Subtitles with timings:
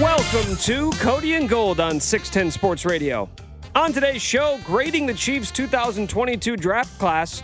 [0.00, 3.30] Welcome to Cody and Gold on 610 Sports Radio.
[3.74, 7.40] On today's show, grading the Chiefs' 2022 draft class.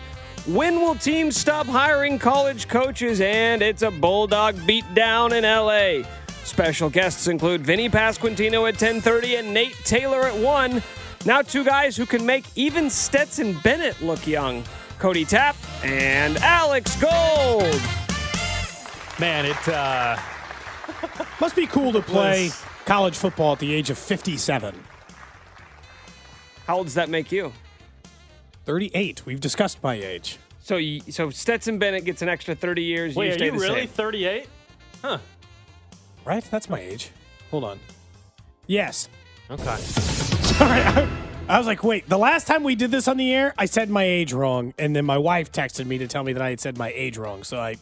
[0.46, 3.22] When will teams stop hiring college coaches?
[3.22, 6.06] And it's a Bulldog beatdown in LA.
[6.44, 10.82] Special guests include Vinny Pasquantino at 10:30 and Nate Taylor at 1.
[11.24, 14.62] Now two guys who can make even Stetson Bennett look young.
[14.98, 17.80] Cody Tapp and Alex Gold.
[19.18, 20.18] Man, it uh,
[21.40, 24.74] Must be cool to play was- college football at the age of 57.
[26.66, 27.52] How old does that make you?
[28.64, 29.26] 38.
[29.26, 30.38] We've discussed my age.
[30.60, 33.14] So you, so Stetson Bennett gets an extra 30 years.
[33.16, 33.88] wait, you are you the really same.
[33.88, 34.48] 38?
[35.02, 35.18] Huh.
[36.24, 36.44] Right?
[36.50, 37.10] That's my age.
[37.50, 37.80] Hold on.
[38.68, 39.08] Yes.
[39.50, 39.76] Okay.
[39.76, 40.80] Sorry.
[40.80, 41.08] I,
[41.48, 43.90] I was like, wait, the last time we did this on the air, I said
[43.90, 44.72] my age wrong.
[44.78, 47.18] And then my wife texted me to tell me that I had said my age
[47.18, 47.42] wrong.
[47.42, 47.74] So I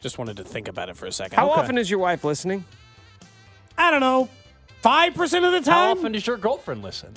[0.00, 1.36] just wanted to think about it for a second.
[1.36, 2.64] How often is your wife listening?
[3.78, 4.28] I don't know.
[4.82, 5.64] 5% of the time?
[5.64, 7.14] How often does your girlfriend listen?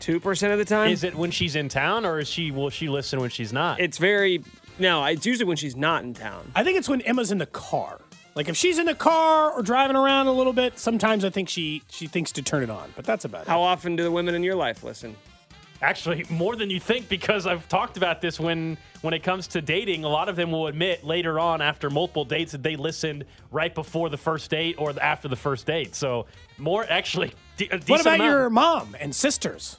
[0.00, 0.90] Two percent of the time.
[0.90, 3.80] Is it when she's in town, or is she will she listen when she's not?
[3.80, 4.42] It's very
[4.78, 5.04] no.
[5.04, 6.50] It's usually when she's not in town.
[6.54, 8.00] I think it's when Emma's in the car.
[8.34, 11.48] Like if she's in the car or driving around a little bit, sometimes I think
[11.48, 12.92] she she thinks to turn it on.
[12.94, 13.48] But that's about it.
[13.48, 15.16] How often do the women in your life listen?
[15.80, 19.62] Actually, more than you think, because I've talked about this when when it comes to
[19.62, 20.02] dating.
[20.02, 23.72] A lot of them will admit later on, after multiple dates, that they listened right
[23.72, 25.94] before the first date or after the first date.
[25.94, 26.26] So
[26.58, 27.32] more actually.
[27.56, 28.22] De- a What about amount.
[28.30, 29.76] your mom and sisters?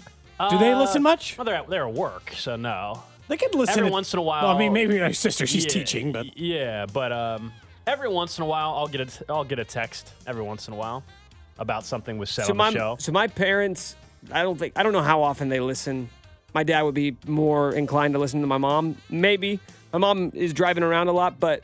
[0.50, 1.38] Do they Uh, listen much?
[1.38, 3.04] Well, they're at, they're at work, so no.
[3.28, 5.46] They could listen every to- once in a while- Well, I mean, maybe my sister,
[5.46, 7.52] she's Yeah, teaching, but yeah, but um,
[7.86, 10.74] every once in a while, I'll get a I'll get a text every once in
[10.74, 11.04] a while
[11.58, 12.96] about something was said So on my the show.
[13.00, 13.98] so my parents,
[14.32, 16.10] I don't think I don't know how often they listen.
[16.54, 18.98] My dad would be more inclined to listen to my mom.
[19.10, 19.60] Maybe
[19.94, 21.64] my mom is driving around a lot, but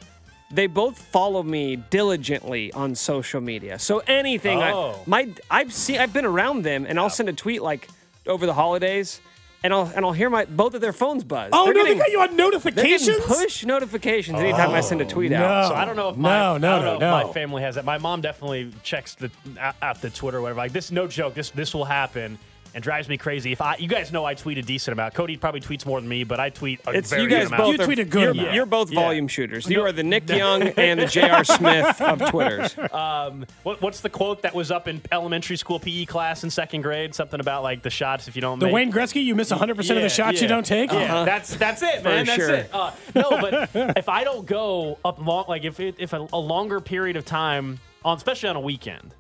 [0.52, 3.80] they both follow me diligently on social media.
[3.80, 4.92] So anything, Oh.
[4.92, 7.88] I, my I've seen I've been around them, and I'll send a tweet like
[8.28, 9.22] over the holidays,
[9.66, 11.50] and I'll and I'll hear my both of their phones buzz.
[11.52, 13.06] oh They're no, getting- they got you on notifications.
[13.08, 15.64] getting push notifications anytime I send a tweet out.
[15.64, 15.70] no.
[15.70, 17.18] So I don't know if my No, no, no, know no.
[17.20, 17.84] if my family has that.
[17.86, 20.60] My mom definitely checks the out, out the Twitter or whatever.
[20.60, 21.34] Like this, no joke.
[21.34, 22.38] This this will happen.
[22.76, 23.54] And drives me crazy.
[23.54, 25.14] If I, you guys know, I tweet a decent amount.
[25.14, 27.48] Cody probably tweets more than me, but I tweet a It's very you guys good
[27.54, 27.64] amount.
[27.64, 27.76] both.
[27.78, 28.54] You are, tweet a good you're, amount.
[28.54, 29.00] you're both Yeah.
[29.00, 29.66] volume shooters.
[29.70, 31.46] You No- are the Nick Young and the J.R.
[31.46, 32.76] Smith of Twitters.
[32.92, 36.82] Um, what, what's the quote that was up in elementary school PE class in second
[36.82, 37.16] grade?
[37.16, 38.74] Something about like the shots if you don't the make.
[38.76, 40.92] Wayne Gretzky, you miss 100 percent of the shots you don't take.
[40.92, 42.26] Yeah, that's that's it, For man.
[42.26, 42.54] That's sure.
[42.54, 42.70] it.
[42.74, 46.38] Uh, no, but if I don't go up long, like if it, if a, a
[46.40, 49.14] longer period of time on, especially on a weekend,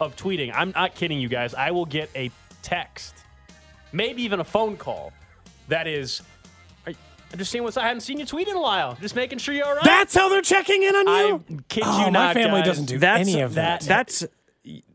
[0.00, 1.54] of tweeting, I'm not kidding you guys.
[1.54, 2.30] I will get a
[2.66, 3.14] text,
[3.92, 5.12] maybe even a phone call,
[5.68, 6.22] that is.
[6.86, 6.92] "Are-
[7.32, 7.76] I'm just seeing what's.
[7.76, 8.96] I haven't seen you tweet in a while.
[9.00, 9.84] Just making sure you're all right.
[9.84, 11.44] That's how they're checking in on you.
[11.48, 12.66] I kid oh, you my not, family guys.
[12.66, 13.82] doesn't do That's any of that.
[13.82, 14.24] That's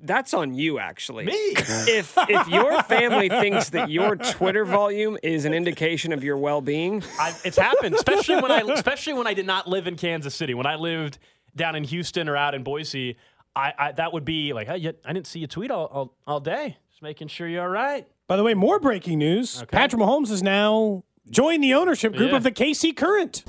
[0.01, 1.25] that's on you actually.
[1.25, 1.33] Me?
[1.87, 7.03] If if your family thinks that your Twitter volume is an indication of your well-being,
[7.19, 10.53] I, it's happened, especially when I especially when I did not live in Kansas City.
[10.53, 11.19] When I lived
[11.55, 13.17] down in Houston or out in Boise,
[13.55, 16.39] I, I that would be like, hey, I didn't see you tweet all, all, all
[16.39, 16.77] day.
[17.01, 18.05] Just making sure you're all right.
[18.27, 19.63] By the way, more breaking news.
[19.71, 22.37] Patrick Mahomes has now joined the ownership group Yeah.
[22.37, 23.43] of the KC Current.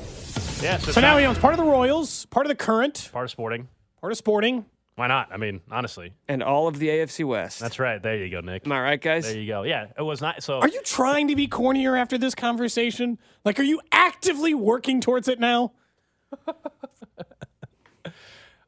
[0.62, 3.24] Yeah, so, So now he owns part of the Royals, part of the Current, part
[3.26, 3.68] of sporting.
[4.00, 4.64] part of Sporting.
[4.94, 5.28] Why not?
[5.30, 7.60] I mean, honestly, and all of the AFC West.
[7.60, 8.02] that's right.
[8.02, 8.64] There you go, Nick.
[8.64, 9.24] Am I right, guys?
[9.30, 9.64] There you go.
[9.64, 10.42] Yeah, it was not.
[10.42, 13.18] So Are you trying to be cornier after this conversation?
[13.44, 15.72] Like, are you actively working towards it now?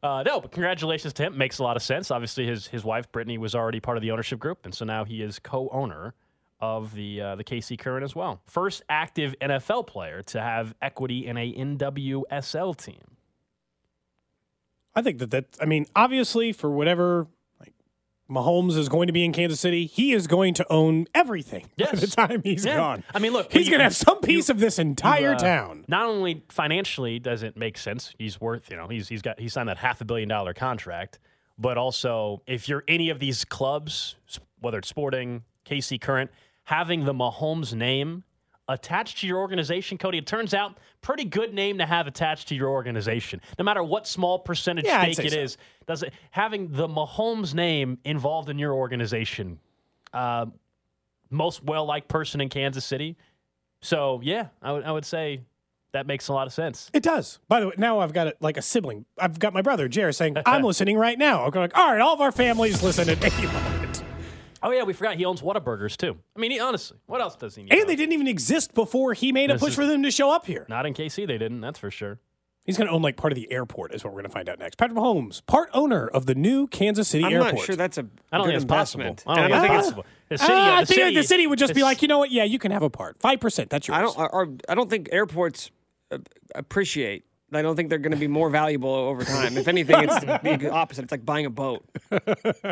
[0.04, 1.38] Uh, no, but congratulations to him.
[1.38, 2.10] Makes a lot of sense.
[2.10, 5.04] Obviously, his his wife Brittany was already part of the ownership group, and so now
[5.04, 6.12] he is co-owner
[6.60, 8.42] of the uh, the KC Current as well.
[8.44, 13.16] First active NFL player to have equity in a NWSL team.
[14.94, 15.46] I think that that.
[15.58, 17.26] I mean, obviously, for whatever
[18.30, 21.88] Mahomes is going to be in Kansas City, he is going to own everything by
[21.92, 22.00] Yes.
[22.00, 22.76] the time he's Yeah.
[22.76, 23.04] gone.
[23.14, 25.84] I mean, look, he's going to have some piece you- of this entire Uh, town.
[25.88, 29.48] Not only financially does it make sense, he's worth you know he's he's got he
[29.48, 31.18] signed that half a billion dollar contract,
[31.58, 34.16] but also if you're any of these clubs,
[34.60, 36.30] whether it's Sporting, KC Current,
[36.64, 38.24] having the Mahomes name
[38.68, 40.18] attached to your organization, Cody.
[40.18, 43.40] It turns out pretty good name to have attached to your organization.
[43.58, 45.38] No matter what small percentage Yeah, stake it so.
[45.38, 45.56] is,
[45.86, 49.58] does it having the Mahomes name involved in your organization?
[50.12, 50.46] Uh,
[51.30, 53.16] most well liked person in Kansas City.
[53.82, 55.42] So yeah, I would I would say
[55.92, 56.90] that makes a lot of sense.
[56.92, 57.38] It does.
[57.48, 59.04] By the way, now I've got it like a sibling.
[59.18, 61.44] I've got my brother, Jared, saying, I'm listening right now.
[61.44, 63.73] I'm going, all right, all of our families listen at any moment.
[64.66, 66.16] Oh yeah, we forgot he owns Whataburgers too.
[66.34, 67.72] I mean, he, honestly, what else does he need?
[67.74, 70.46] And they didn't even exist before he made a push for them to show up
[70.46, 70.64] here.
[70.70, 71.60] Not in KC, they didn't.
[71.60, 72.18] That's for sure.
[72.64, 74.48] He's going to own like part of the airport, is what we're going to find
[74.48, 74.76] out next.
[74.76, 77.54] Patrick Mahomes, part owner of the new Kansas City I'm airport.
[77.56, 79.16] not sure that's a I don't good think it's possible.
[79.26, 80.06] I don't, I think don't it's think possible.
[80.30, 82.08] The city, Ah, yeah, I the think city, the city would just be like, you
[82.08, 82.30] know what?
[82.30, 83.18] Yeah, you can have a part.
[83.18, 83.98] 5%, that's yours.
[83.98, 84.16] I don't.
[84.18, 85.70] Or, I don't think airports
[86.10, 86.18] uh,
[86.54, 87.26] appreciate.
[87.52, 89.58] I don't think they're going to be more valuable over time.
[89.58, 91.02] If anything, it's the opposite.
[91.02, 91.84] It's like buying a boat,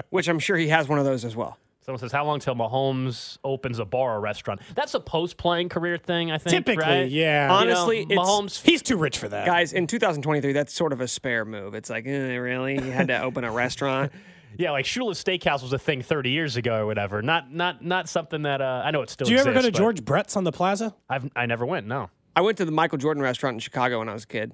[0.09, 1.59] which I'm sure he has one of those as well.
[1.85, 5.99] Someone says, "How long till Mahomes opens a bar or restaurant?" That's a post-playing career
[5.99, 6.65] thing, I think.
[6.65, 7.11] Typically, right?
[7.11, 7.43] yeah.
[7.43, 8.63] You know, Honestly, it's- Mahomes.
[8.63, 9.47] He's too rich for that.
[9.47, 11.75] Guys, in 2023, that's sort of a spare move.
[11.75, 12.75] It's like, eh, really?
[12.75, 14.13] You had to open a restaurant?
[14.59, 17.23] Yeah, like Shula's Steakhouse was a thing 30 years ago or whatever.
[17.23, 19.25] Not, not, not something that uh, I know it still.
[19.27, 19.43] Exists.
[19.45, 20.95] Do you ever go to George Brett's on the plaza?
[21.09, 21.87] I've, I never went.
[21.87, 22.11] No.
[22.37, 24.53] I went to the Michael Jordan restaurant in Chicago when I was a kid.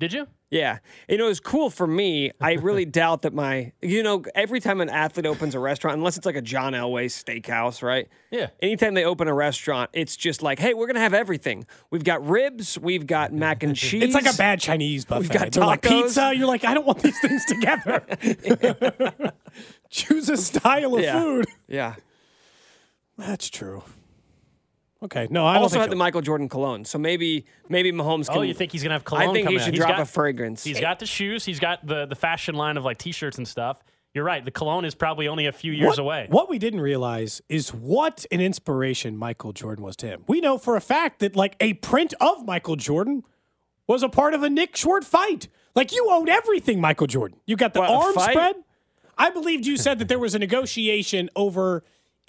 [0.00, 0.26] Did you?
[0.50, 0.78] Yeah.
[1.08, 2.32] You know, it was cool for me.
[2.40, 6.16] I really doubt that my, you know, every time an athlete opens a restaurant, unless
[6.16, 8.08] it's like a John Elway steakhouse, right?
[8.30, 8.48] Yeah.
[8.62, 11.66] Anytime they open a restaurant, it's just like, hey, we're going to have everything.
[11.90, 14.02] We've got ribs, we've got mac and cheese.
[14.02, 15.20] It's like a bad Chinese buffet.
[15.20, 16.02] We've got They're like tacos.
[16.04, 16.32] pizza.
[16.34, 18.02] You're like, I don't want these things together.
[19.90, 21.20] Choose a style of Yeah.
[21.20, 21.46] food.
[21.68, 21.94] Yeah.
[23.18, 23.82] That's true.
[25.02, 26.84] Okay, no, I I don't also think had the Michael Jordan cologne.
[26.84, 28.38] So maybe maybe Mahomes oh, can.
[28.38, 29.30] Oh, you think he's gonna have cologne?
[29.30, 29.62] I think he out.
[29.62, 30.62] should He's drop got- a fragrance.
[30.62, 31.44] He's got the shoes.
[31.44, 33.82] He's got the the fashion line of like t-shirts and stuff.
[34.12, 34.44] You're right.
[34.44, 36.26] The cologne is probably only a few years what, away.
[36.28, 40.24] What we didn't realize is what an inspiration Michael Jordan was to him.
[40.26, 43.22] We know for a fact that like a print of Michael Jordan
[43.86, 45.48] was a part of a Nick Short fight.
[45.76, 47.38] Like you owned everything, Michael Jordan.
[47.46, 48.56] You got the What, arm spread.
[49.16, 51.84] I believed you said that there was a negotiation over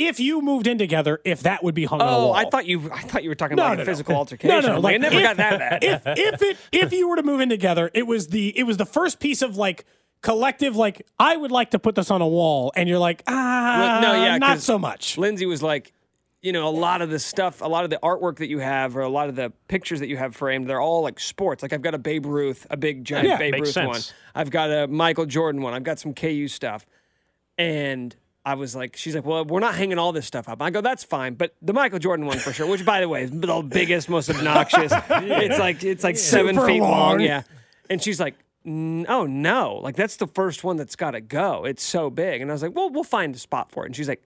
[0.08, 2.34] if you moved in together, if that would be hung on a Oh, wall.
[2.34, 2.90] I thought you.
[2.92, 3.92] I thought you were talking No, about no, a no.
[3.92, 4.62] physical No, altercation.
[4.64, 5.84] no, Like, like, it never if- got that bad.
[5.84, 8.78] if if it if you were to move in together, it was the it was
[8.78, 9.86] the first piece of like
[10.22, 13.80] collective like I would like to put this on a wall, and you're like ah
[13.80, 15.18] Well, no, yeah, not so much.
[15.18, 15.94] Lindsay was like,
[16.42, 18.96] you know, a lot of the stuff, a lot of the artwork that you have,
[18.98, 21.62] or a lot of the pictures that you have framed, they're all like sports.
[21.64, 23.88] Like I've got a Babe Ruth, a big giant Yeah, Babe Ruth sense.
[23.88, 24.02] one.
[24.36, 25.74] I've got a Michael Jordan one.
[25.74, 26.86] I've got some KU stuff,
[27.58, 28.16] and.
[28.44, 30.62] I was like, she's like, well, we're not hanging all this stuff up.
[30.62, 32.66] I go, that's fine, but the Michael Jordan one for sure.
[32.66, 34.92] Which, by the way, is the biggest, most obnoxious.
[35.10, 36.92] It's like it's like seven Super feet long.
[36.92, 37.20] long.
[37.22, 37.44] Yeah,
[37.90, 38.36] and she's like,
[38.66, 41.66] "N- oh no, like that's the first one that's got to go.
[41.66, 42.42] It's so big.
[42.42, 43.88] And I was like, well, we'll find a spot for it.
[43.88, 44.24] And she's like,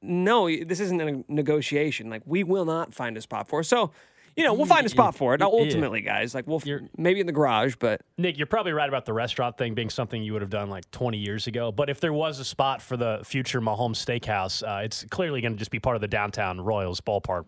[0.00, 2.08] no, this isn't a negotiation.
[2.08, 3.64] Like, we will not find a spot for it.
[3.64, 3.90] So,
[4.38, 5.40] you know, we'll find a spot for it.
[5.40, 5.64] Now, Yeah.
[5.64, 9.04] ultimately, guys, like, we'll f- maybe in the garage, but Nick, you're probably right about
[9.04, 11.72] the restaurant thing being something you would have done like 20 years ago.
[11.72, 15.52] But if there was a spot for the future Mahomes Steakhouse, uh, it's clearly going
[15.52, 17.44] to just be part of the downtown Royals ballpark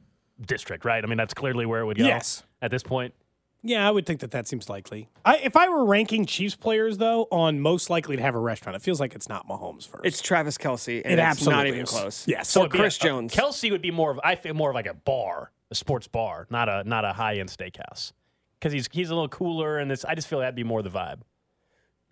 [0.46, 1.02] district, right?
[1.02, 2.04] I mean, that's clearly where it would go.
[2.06, 2.42] Yes.
[2.60, 3.14] At this point,
[3.62, 5.10] Yeah, I would think that that seems likely.
[5.24, 8.74] I, if I were ranking Chiefs players though on most likely to have a restaurant,
[8.74, 10.04] it feels like it's not Mahomes first.
[10.06, 11.90] it's Travis Kelce, and it it's absolutely not even is.
[11.90, 12.26] close.
[12.26, 12.56] Yes.
[12.56, 13.32] Or it'd be a- Chris a- Jones.
[13.34, 16.46] Kelsey would be more of I feel more of like a bar, a sports bar,
[16.50, 18.12] not a not a high end steakhouse,
[18.58, 20.90] because he's he's a little cooler, and it's, I just feel that'd be more the
[20.90, 21.20] vibe.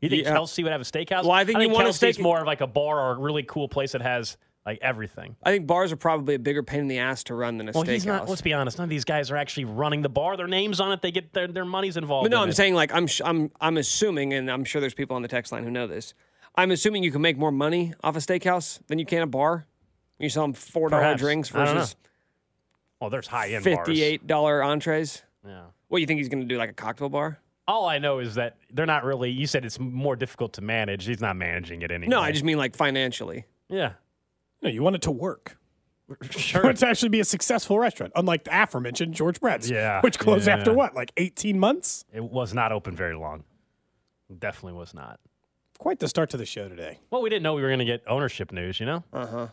[0.01, 0.35] You think Yeah.
[0.37, 1.23] Kelce would have a steakhouse?
[1.23, 3.19] Well, I think you want a Kelce's steak- more of like a bar or a
[3.19, 5.35] really cool place that has like everything.
[5.43, 7.73] I think bars are probably a bigger pain in the ass to run than a
[7.73, 8.07] Well, steakhouse.
[8.07, 8.29] not.
[8.29, 8.79] Let's be honest.
[8.79, 10.37] None of these guys are actually running the bar.
[10.37, 11.03] Their names on it.
[11.03, 12.27] They get their their money's involved.
[12.27, 12.57] But no, in I'm it.
[12.57, 15.51] saying like I'm sh- I'm I'm assuming, and I'm sure there's people on the text
[15.53, 16.15] line who know this.
[16.55, 19.67] I'm assuming you can make more money off a steakhouse than you can a bar.
[20.19, 21.97] You sell them four dollar drinks I versus
[23.01, 25.23] Oh, there's high end fifty eight dollar entrees.
[25.47, 25.65] Yeah.
[25.89, 26.59] What you think he's going to do?
[26.59, 27.39] Like a cocktail bar?
[27.67, 29.31] All I know is that they're not really.
[29.31, 31.05] You said it's more difficult to manage.
[31.07, 32.19] He's not managing it anymore.
[32.19, 33.45] No, I just mean like financially.
[33.69, 33.93] yeah.
[34.63, 35.57] no, you want it to work.
[36.23, 36.63] You Sure.
[36.63, 40.19] want it to actually be a successful restaurant, unlike the aforementioned George Brett's, Yeah, which
[40.19, 40.57] closed yeah.
[40.57, 42.07] after what, like 18 months?
[42.11, 43.45] It was not open very long.
[44.39, 45.21] Definitely was not.
[45.79, 46.99] Quite the start to the show today.
[47.11, 48.81] Well, we didn't know we were going to get ownership news.
[48.81, 49.05] You know.
[49.13, 49.49] Uh-huh.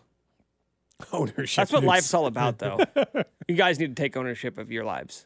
[1.12, 1.56] Ownership.
[1.58, 1.88] That's what news.
[1.88, 2.80] life's all about, though.
[3.48, 5.26] you guys need to take ownership of your lives.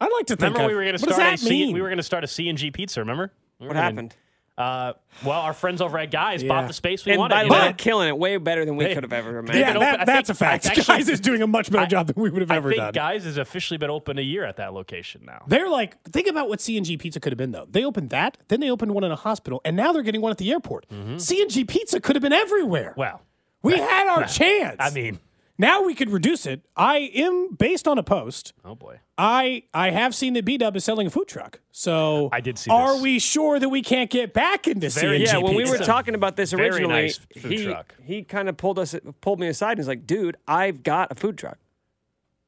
[0.00, 0.54] I'd like to think.
[0.54, 1.74] Remember of- we were going to what start does a that C, mean?
[1.74, 3.00] we were going to start a C and G pizza.
[3.00, 3.32] Remember?
[3.58, 4.16] We were What gonna- happened?
[4.58, 4.92] Uh,
[5.24, 6.48] well, our friends over at Guys Yeah.
[6.50, 7.34] bought the space we And wanted.
[7.34, 9.58] by the way, they're killing it way better than we Hey, could have ever imagined.
[9.60, 10.66] yeah, been that, open- that's think- a fact.
[10.78, 12.68] Actually- Guys is doing a much better I- job than we would have I ever
[12.68, 12.92] think done.
[12.92, 15.42] Guys has officially been open a year at that location now.
[15.46, 17.66] They're like, think about what C&G Pizza could have been, though.
[17.68, 20.30] They opened that, then they opened one in a hospital, and now they're getting one
[20.32, 20.84] at the airport.
[21.16, 22.92] C&G Pizza could have been everywhere.
[22.94, 23.22] Well,
[23.62, 24.76] we had our chance.
[24.78, 25.18] I mean,
[25.58, 26.62] Now we could reduce it.
[26.76, 28.52] I am based on a post.
[28.64, 28.98] Oh boy.
[29.18, 31.60] I I have seen that B Dub is selling a food truck.
[31.70, 33.02] So I did see Are this.
[33.02, 36.14] we sure that we can't get back into Very- CNG Yeah, when we were talking
[36.14, 37.94] about this very originally, nice food he truck.
[38.02, 41.14] he kind of pulled us pulled me aside and was like, "Dude, I've got a
[41.14, 41.58] food truck.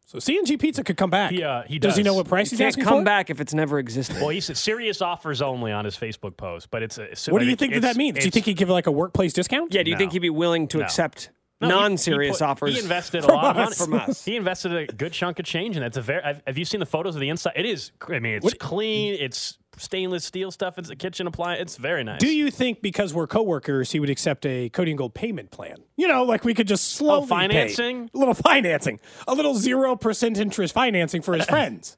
[0.06, 1.30] So CNG pizza could come back.
[1.32, 1.96] He, uh, he does.
[1.96, 3.04] he know what price You he's can't asking come for?
[3.04, 6.70] back if it's never existed." Well, he said serious offers only on his Facebook post,
[6.70, 7.04] but it's a.
[7.04, 8.18] it's- What do you think that it's- that means?
[8.18, 9.72] Do you think he'd give like a workplace discount?
[9.72, 9.98] yeah, do you No.
[10.00, 10.84] think he'd be willing to No.
[10.84, 11.30] accept
[11.60, 12.74] No, he- he non-serious put- offers?
[12.74, 13.78] He invested a from lot of money us.
[13.78, 14.24] From us.
[14.24, 16.22] He invested a good chunk of change, and that's a very.
[16.22, 17.54] Have have you seen the photos of the inside?
[17.56, 17.92] It is.
[18.06, 19.16] I mean, it's clean.
[19.18, 20.78] It's stainless steel stuff.
[20.78, 21.60] It's a kitchen appliance.
[21.62, 22.20] It's very nice.
[22.20, 25.76] Do you think because we're coworkers, he would accept a Cody and Gold payment plan?
[25.96, 27.24] You know, like we could just slowly pay.
[27.24, 28.10] Oh, financing?
[28.14, 31.96] a little financing, a little zero percent interest financing for his friends.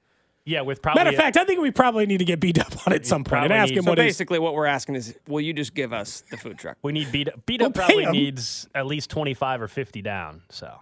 [0.48, 1.00] Yeah, with probably.
[1.00, 3.06] Matter of fact, I think we probably need to get beat up on it at
[3.06, 5.40] some point and probably ask him needs- so what basically, what we're asking is, will
[5.40, 6.76] you just give us the food truck?
[6.82, 7.28] we need beat.
[7.28, 7.44] up.
[7.46, 10.42] Beat We'll up probably needs at least twenty five or fifty down.
[10.50, 10.72] So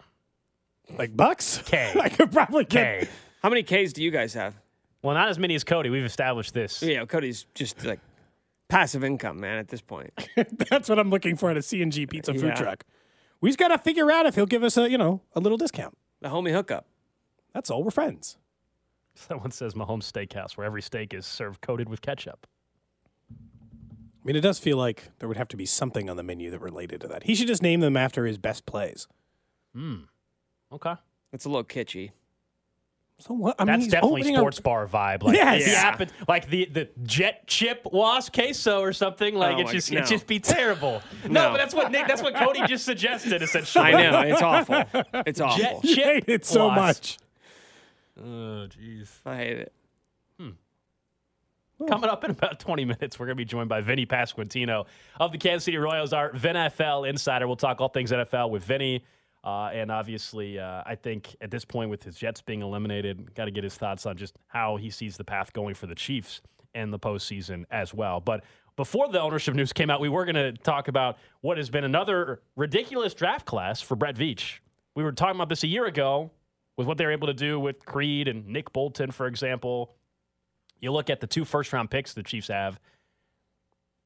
[0.99, 1.63] like bucks.
[1.65, 1.95] K.
[2.01, 2.81] I could probably get.
[3.05, 3.09] okay.
[3.43, 4.55] How many Ks do you guys have?
[5.05, 5.91] Well, not as many as Cody.
[5.91, 6.83] We've established this.
[6.83, 8.01] Yeah, Cody's just like
[8.69, 9.59] passive income, man.
[9.59, 10.11] At this point,
[10.71, 12.55] That's what I'm looking for at a CNG pizza food Yeah.
[12.55, 12.85] truck.
[13.43, 15.99] We've got to figure out if he'll give us a you know a little discount.
[16.23, 16.87] the homie hookup.
[17.53, 17.83] That's all.
[17.85, 18.39] We're friends.
[19.15, 22.47] Someone says Mahomes Steakhouse, where every steak is served coated with ketchup.
[23.31, 26.51] I mean, it does feel like there would have to be something on the menu
[26.51, 27.25] that related to that.
[27.25, 29.07] He should just name them after his best plays.
[29.75, 30.05] Hmm.
[30.73, 30.95] Okay.
[31.33, 32.13] It's a little kitschy.
[33.21, 33.55] So what?
[33.59, 35.23] I mean, That's he's definitely opening a- sports bar vibe.
[35.23, 35.65] Like Yes.
[35.65, 35.83] the Yeah.
[35.83, 39.35] app- like the, the jet chip was queso or something.
[39.37, 40.01] Like Oh it my- just no.
[40.01, 41.01] it just be terrible.
[41.25, 41.31] no.
[41.45, 41.51] No.
[41.53, 42.09] but that's what Nick.
[42.09, 43.41] That's what Cody just suggested.
[43.41, 43.85] Essentially.
[43.85, 44.85] I know it's awful.
[45.27, 45.63] It's awful.
[45.63, 46.77] Jet You chip hate it so was.
[46.77, 47.19] much.
[48.21, 49.09] Oh jeez.
[49.25, 49.73] I hate it.
[50.39, 50.51] Hmm.
[51.89, 54.87] Coming up in about 20 minutes, we're going to be joined by Vinny Pasquantino
[55.21, 57.47] of the Kansas City Royals, our VinFL insider.
[57.47, 59.05] We'll talk all things NFL with Vinny.
[59.45, 63.45] Uh, and obviously, uh, I think at this point, with his Jets being eliminated, got
[63.45, 66.41] to get his thoughts on just how he sees the path going for the Chiefs
[66.75, 68.21] and the postseason as well.
[68.21, 68.43] But
[68.77, 71.85] before the ownership news came out, we were going to talk about what has been
[71.85, 74.61] another ridiculous draft class for Brett Veach.
[74.97, 76.31] We were talking about this a year ago
[76.77, 79.95] with what they were able to do with Creed and Nick Bolton, for example.
[80.81, 82.81] You look at the two first round picks the Chiefs have.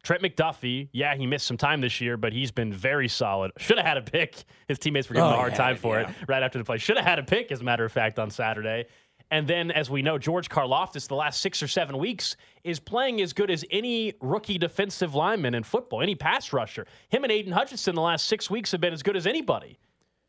[0.02, 3.50] Trent McDuffie, yeah, he missed some time this year, but he's been very solid.
[3.58, 4.44] Should have had a pick.
[4.68, 6.08] His teammates were giving him Oh, a hard yeah, time for yeah.
[6.08, 6.78] it right after the play.
[6.78, 8.86] Should have had a pick, as a matter of fact, on Saturday.
[9.30, 13.20] And then, as we know, George Karlaftis, the last six or seven weeks, is playing
[13.20, 16.86] as good as any rookie defensive lineman in football, any pass rusher.
[17.10, 19.78] Him and Aidan Hutchinson the last six weeks have been as good as anybody.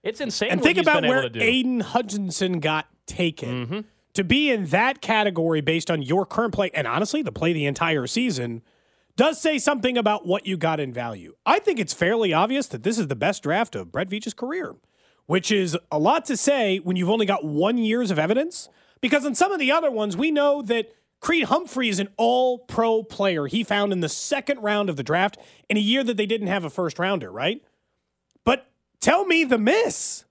[0.03, 0.49] It's insane.
[0.51, 1.39] And what think he's about been where able to do.
[1.39, 1.49] Mm-hmm.
[1.49, 3.85] Aidan Hutchinson got taken.
[4.15, 7.67] To be in that category based on your current play, and honestly, the play the
[7.67, 8.63] entire season,
[9.19, 11.35] does say something about what you got in value.
[11.45, 14.77] I think it's fairly obvious that this is the best draft of Brett Veach's career,
[15.25, 18.69] which is a lot to say when you've only got one years of evidence.
[19.01, 22.59] Because in some of the other ones, we know that Creed Humphrey is an all
[22.59, 25.37] pro player he found in the second round of the draft
[25.69, 27.61] in a year that they didn't have a first rounder, right?
[28.45, 28.71] But
[29.01, 30.23] tell me the miss.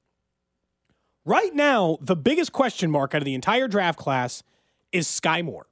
[1.26, 4.42] Right now, the biggest question mark out of the entire draft class
[4.92, 5.66] is Skyy Moore.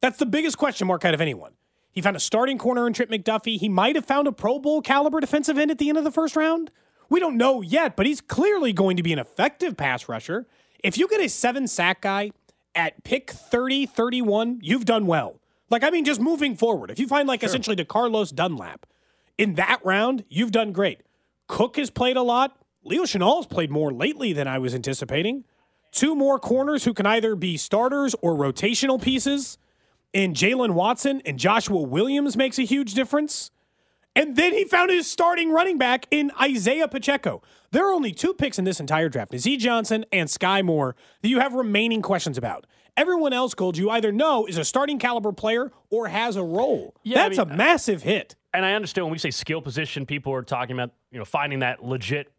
[0.00, 1.52] That's the biggest question mark out of anyone.
[1.92, 3.58] He found a starting corner in Trent McDuffie.
[3.58, 6.10] He might have found a Pro Bowl caliber defensive end at the end of the
[6.10, 6.70] first round.
[7.08, 10.46] We don't know yet, but he's clearly going to be an effective pass rusher.
[10.82, 12.30] If you get a seven sack guy
[12.74, 15.38] at pick 30, 31, you've done well.
[15.68, 16.90] Like, I mean, just moving forward.
[16.90, 18.86] If you find, like, essentially the Carlos Dunlap
[19.38, 21.02] in that round, you've done great.
[21.46, 22.56] Cook has played a lot.
[22.84, 25.44] Leo Chenal's played more lately than I was anticipating.
[25.92, 29.58] Two more corners who can either be starters or rotational pieces.
[30.14, 33.50] And Jaylen Watson and Joshua Williams makes a huge difference.
[34.14, 37.40] And then he found his starting running back in Isaiah Pacheco.
[37.70, 41.28] There are only two picks in this entire draft, Nazeeh Johnson and Skyy Moore, that
[41.28, 42.66] you have remaining questions about.
[42.94, 46.94] Everyone else, Gold, you either know is a starting caliber player or has a role.
[47.04, 48.34] Yeah, I That's mean, a massive hit.
[48.52, 51.60] and I understand when we say skill position, people are talking about you know finding
[51.60, 52.30] that legit s- you know,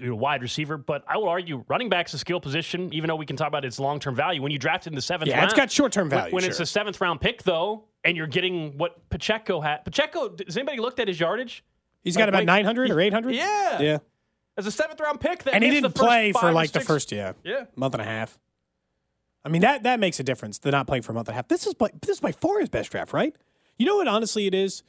[0.00, 0.76] wide receiver.
[0.76, 3.64] But I will argue running back's a skill position, even though we can talk about
[3.64, 4.42] its long term value.
[4.42, 6.64] When you draft in the seventh Yeah, round, it's got short-term value, When, it's sure.
[6.64, 9.84] a seventh round pick, though, and you're getting what Pacheco had.
[9.84, 11.64] Pacheco, has anybody looked at his yardage?
[12.02, 13.34] He's got about wait, 900 or 800?
[13.34, 13.80] Yeah.
[13.80, 13.98] Yeah.
[14.56, 17.32] As a seventh round pick, that And he didn't play for like the first yeah,
[17.44, 17.66] Yeah.
[17.76, 18.38] month and a half.
[19.44, 21.36] I mean, that that makes a difference, They're not playing for a month and a
[21.36, 21.48] half.
[21.48, 23.34] This is by, this is by far his best draft, right?
[23.78, 24.82] You know what, honestly, it is?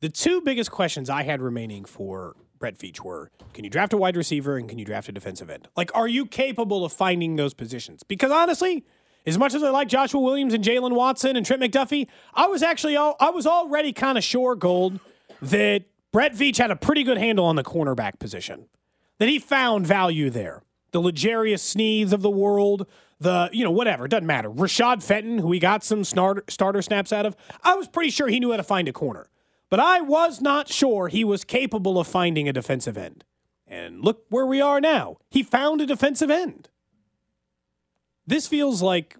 [0.00, 3.98] The two biggest questions I had remaining for Brett Veach were can you draft a
[3.98, 5.68] wide receiver and can you draft a defensive end?
[5.76, 8.02] Like, are you capable of finding those positions?
[8.02, 8.86] Because honestly,
[9.26, 12.62] as much as I like Joshua Williams and Jaylen Watson and Trent McDuffie, I was
[12.62, 14.98] actually all, I was already kind of sure, Gold,
[15.42, 18.66] that Brett Veach had a pretty good handle on the cornerback position.
[19.18, 20.62] That he found value there.
[20.94, 22.86] the L'Jarius Sneeds of the world,
[23.20, 24.48] the, you know, whatever, it doesn't matter.
[24.48, 28.28] Rashad Fenton, who he got some starter, starter snaps out of, I was pretty sure
[28.28, 29.28] he knew how to find a corner.
[29.74, 33.24] But I was not sure he was capable of finding a defensive end.
[33.66, 35.16] And look where we are now.
[35.32, 36.68] He found a defensive end.
[38.24, 39.16] This feels like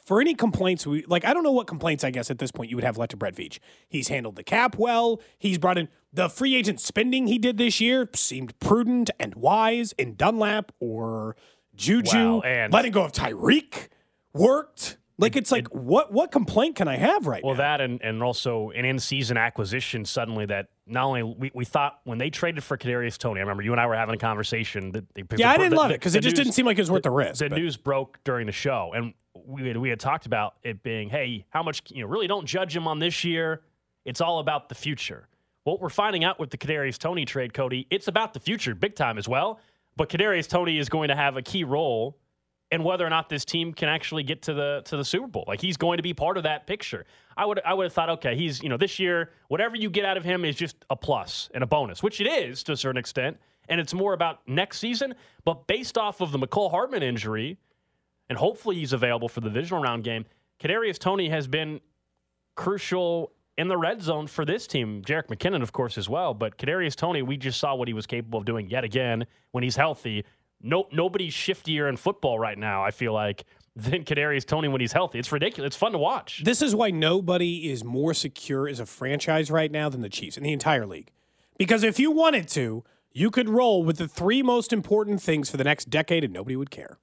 [0.00, 2.70] for any complaints we like I don't know what complaints I guess at this point
[2.70, 3.58] you would have left to Brett Veach.
[3.88, 5.20] He's handled the cap well.
[5.36, 9.94] He's brought in the free agent spending he did this year seemed prudent and wise
[9.98, 11.34] in Dunlap or
[11.74, 12.16] Juju.
[12.16, 13.88] Wow, and- letting go of Tyreek
[14.32, 14.96] worked.
[15.18, 17.60] Like it's like what what complaint can I have right Well, now?
[17.60, 21.64] Well, that and, and also an in season acquisition suddenly that not only we, we
[21.64, 24.18] thought when they traded for Kadarius Toney, I remember you and I were having a
[24.18, 26.54] conversation that they, yeah, I didn't the- love the- it because it just news- didn't
[26.54, 27.38] seem like it was worth the risk.
[27.38, 29.14] the but- news broke during the show, and
[29.46, 32.44] we had, we had talked about it being, hey, how much you know, really don't
[32.46, 33.62] judge him on this year.
[34.04, 35.28] It's all about the future.
[35.64, 38.94] What we're finding out with the Kadarius Toney trade, Cody, it's about the future, big
[38.94, 39.60] time as well.
[39.96, 42.18] But Kadarius Toney is going to have a key role
[42.70, 45.44] in whether or not this team can actually get to the to the Super Bowl.
[45.46, 47.06] Like he's going to be part of that picture.
[47.36, 50.04] I would I would have thought, okay, he's you know this year, whatever you get
[50.04, 52.76] out of him is just a plus and a bonus, which it is to a
[52.76, 53.38] certain extent.
[53.68, 55.14] And it's more about next season.
[55.44, 57.58] But based off of the Mecole Hardman injury,
[58.28, 60.24] and hopefully he's available for the divisional round game.
[60.60, 61.80] Kadarius Toney has been
[62.54, 65.02] crucial in the red zone for this team.
[65.02, 66.34] Jerick McKinnon, of course, as well.
[66.34, 69.64] But Kadarius Toney, we just saw what he was capable of doing yet again when
[69.64, 70.24] he's healthy.
[70.62, 72.84] No, nobody's shiftier in football right now.
[72.84, 73.44] I feel like
[73.76, 75.18] than Kadarius Toney when he's healthy.
[75.18, 75.68] It's ridiculous.
[75.68, 76.42] It's fun to watch.
[76.44, 80.38] This is why nobody is more secure as a franchise right now than the Chiefs
[80.38, 81.10] in the entire league.
[81.58, 85.56] Because if you wanted to, you could roll with the three most important things for
[85.58, 86.98] the next decade and nobody would care.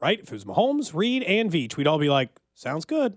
[0.00, 0.20] Right?
[0.20, 3.16] If it was Mahomes, Reed, and Veach, we'd all be like, sounds good.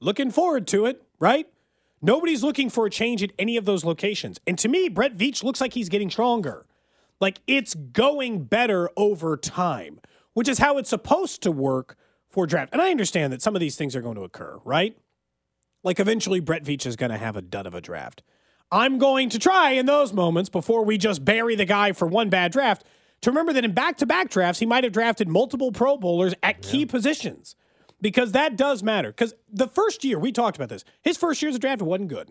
[0.00, 1.46] Looking forward to it, right?
[2.02, 4.38] Nobody's looking for a change at any of those locations.
[4.46, 6.66] And to me, Brett Veach looks like he's getting stronger.
[7.20, 10.00] Like it's going better over time,
[10.32, 11.96] which is how it's supposed to work
[12.28, 12.72] for draft.
[12.72, 14.96] And I understand that some of these things are going to occur, right?
[15.82, 18.22] Like eventually Brett Veach is going to have a dud of a draft.
[18.72, 22.30] I'm going to try in those moments before we just bury the guy for one
[22.30, 22.84] bad draft
[23.22, 26.34] to remember that in back to back drafts, he might have drafted multiple Pro Bowlers
[26.42, 27.54] at key positions
[28.00, 29.10] because that does matter.
[29.10, 32.08] Because the first year, we talked about this, his first year as a draft wasn't
[32.08, 32.30] good.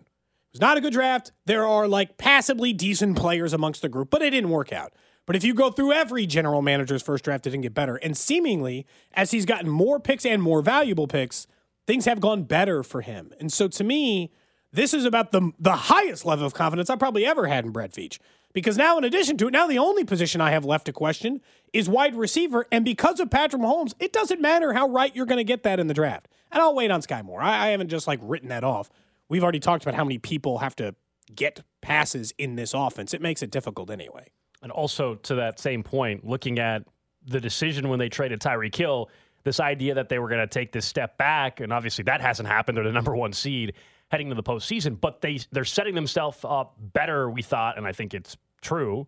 [0.50, 1.30] It was not a good draft.
[1.46, 4.92] There are like passably decent players amongst the group, but it didn't work out.
[5.24, 7.94] But if you go through every general manager's first draft, it didn't get better.
[7.96, 11.46] And seemingly, as he's gotten more picks and more valuable picks,
[11.86, 13.32] things have gone better for him.
[13.38, 14.32] And so to me,
[14.72, 17.92] this is about the the highest level of confidence I've probably ever had in Brett
[17.92, 18.18] Veach.
[18.52, 21.40] Because now, in addition to it, now the only position I have left to question
[21.72, 22.66] is wide receiver.
[22.72, 25.78] And because of Patrick Mahomes, it doesn't matter how right you're going to get that
[25.78, 26.26] in the draft.
[26.50, 27.40] And I'll wait on Skyy Moore.
[27.40, 28.90] I, I haven't just like written that off.
[29.30, 30.94] We've already talked about how many people have to
[31.34, 33.14] get passes in this offense.
[33.14, 34.26] It makes it difficult anyway.
[34.62, 36.82] And also to that same point, looking at
[37.24, 39.08] the decision when they traded Tyreek Hill,
[39.44, 42.48] this idea that they were going to take this step back, and obviously that hasn't
[42.48, 42.76] happened.
[42.76, 43.74] They're the number one seed
[44.10, 47.92] heading to the postseason, but they they're setting themselves up better, we thought, and I
[47.92, 49.06] think it's true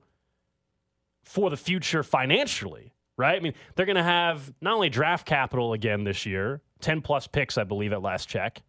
[1.24, 2.94] for the future financially.
[3.18, 3.36] Right?
[3.36, 7.26] I mean, they're going to have not only draft capital again this year, ten plus
[7.26, 8.62] picks, I believe, at last check,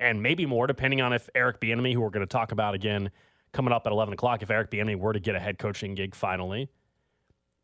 [0.00, 3.10] and maybe more, depending on if Eric Bieniemy, who we're going to talk about again
[3.52, 6.14] coming up at eleven o'clock, if Eric Bieniemy were to get a head coaching gig
[6.14, 6.68] finally,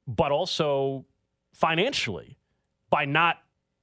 [0.06, 1.04] but also
[1.52, 2.38] financially
[2.90, 3.38] by not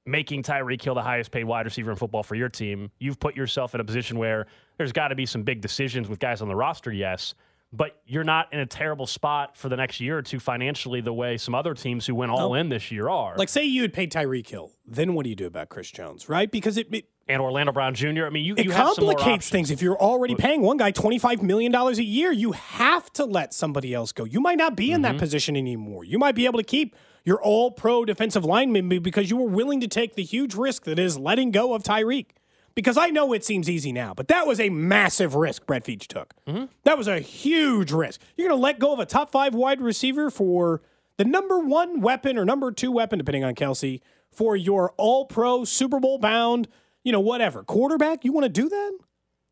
[0.06, 3.34] making Tyreek Hill the highest paid wide receiver in football for your team, you've put
[3.36, 6.48] yourself in a position where there's got to be some big decisions with guys on
[6.48, 7.34] the roster, yes,
[7.76, 11.12] but you're not in a terrible spot for the next year or two financially the
[11.12, 13.34] way some other teams who went all in this year are.
[13.36, 16.28] Like, say you had paid Tyreek Hill, then what do you do about Chris Jones,
[16.28, 16.50] right?
[16.50, 18.26] Because it, it and Orlando Brown Jr.
[18.26, 19.70] I mean, you, It you have some more complicates things.
[19.70, 23.94] If you're already paying one guy $25 million a year, you have to let somebody
[23.94, 24.24] else go.
[24.24, 25.12] You might not be in Mm-hmm.
[25.14, 26.04] that position anymore.
[26.04, 29.80] You might be able to keep your all pro defensive lineman because you were willing
[29.80, 32.26] to take the huge risk that is letting go of Tyreek.
[32.74, 36.08] Because I know it seems easy now, but that was a massive risk Brett Veach
[36.08, 36.34] took.
[36.46, 36.64] Mm-hmm.
[36.82, 38.20] That was a huge risk.
[38.36, 40.82] You're going to let go of a top five wide receiver for
[41.16, 44.00] the number one weapon or number two weapon, depending on Kelce,
[44.32, 46.66] for your all pro, Super Bowl bound,
[47.04, 48.24] you know, whatever quarterback.
[48.24, 48.98] You want to do that?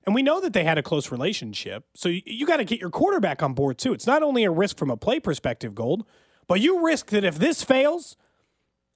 [0.05, 1.85] And we know that they had a close relationship.
[1.95, 3.93] So you, you got to get your quarterback on board too.
[3.93, 6.05] It's not only a risk from a play perspective, Gold,
[6.49, 8.17] but you risk that if this fails,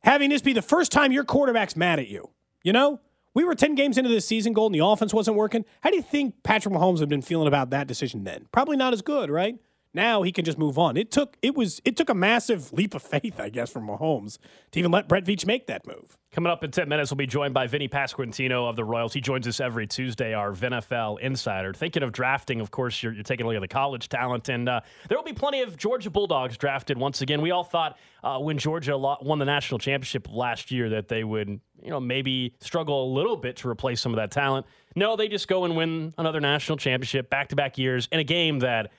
[0.02, 2.30] having this be the first time your quarterback's mad at you.
[2.64, 3.00] You know,
[3.36, 5.66] we were 10 games into this season, Gold, and the offense wasn't working.
[5.82, 8.46] How do you think Patrick Mahomes had been feeling about that decision then?
[8.50, 9.56] Probably not as good, right?
[9.96, 10.98] Now he can just move on.
[10.98, 14.36] It took it was it took a massive leap of faith, I guess, from Mahomes
[14.72, 16.18] to even let Brett Veach make that move.
[16.32, 19.14] Coming up in 10 minutes, we'll be joined by Vinny Pasquantino of the Royals.
[19.14, 21.72] He joins us every Tuesday, our VNFL insider.
[21.72, 24.68] Thinking of drafting, of course, you're, you're taking a look at the college talent, and
[24.68, 27.40] uh, there will be plenty of Georgia Bulldogs drafted once again.
[27.40, 31.48] We all thought uh, when Georgia won the national championship last year that they would,
[31.48, 34.66] you know, maybe struggle a little bit to replace some of that talent.
[34.94, 38.24] No, they just go and win another national championship back to back years in a
[38.24, 38.90] game that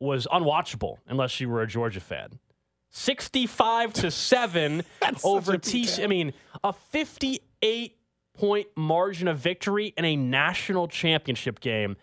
[0.00, 2.38] was unwatchable unless you were a Georgia fan.
[2.90, 4.82] 65 to 7
[5.24, 6.02] over TC.
[6.04, 7.96] I mean, a 58
[8.36, 11.96] point margin of victory in a national championship game.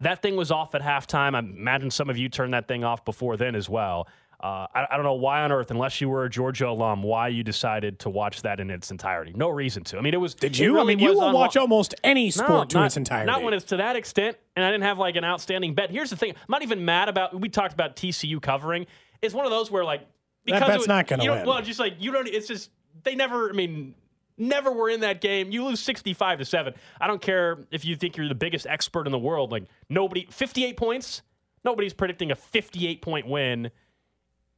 [0.00, 1.34] That thing was off at halftime.
[1.34, 4.08] I imagine some of you turned that thing off before then as well.
[4.42, 7.28] Uh, I, I, don't know why on earth, unless you were a Georgia alum, why
[7.28, 9.32] you decided to watch that in its entirety.
[9.36, 9.98] No reason to.
[9.98, 10.34] I mean, it was.
[10.34, 10.74] Did you?
[10.74, 13.30] Really I mean, you will watch almost any sport no, to not, its entirety.
[13.30, 15.92] Not when it's to that extent, and I didn't have like an outstanding bet.
[15.92, 17.40] Here's the thing: I'm not even mad about.
[17.40, 18.86] We talked about TCU covering.
[19.20, 20.08] It's one of those where like
[20.44, 21.46] because bet's was- not you don't- win.
[21.46, 22.26] Well, just like you don't.
[22.26, 22.70] It's just
[23.04, 23.48] they never.
[23.48, 23.94] I mean.
[24.38, 25.52] Never were in that game.
[25.52, 26.72] You lose 65 to 7.
[26.98, 29.52] I don't care if you think you're the biggest expert in the world.
[29.52, 31.20] Like, nobody, 58 points,
[31.64, 33.70] nobody's predicting a 58 point win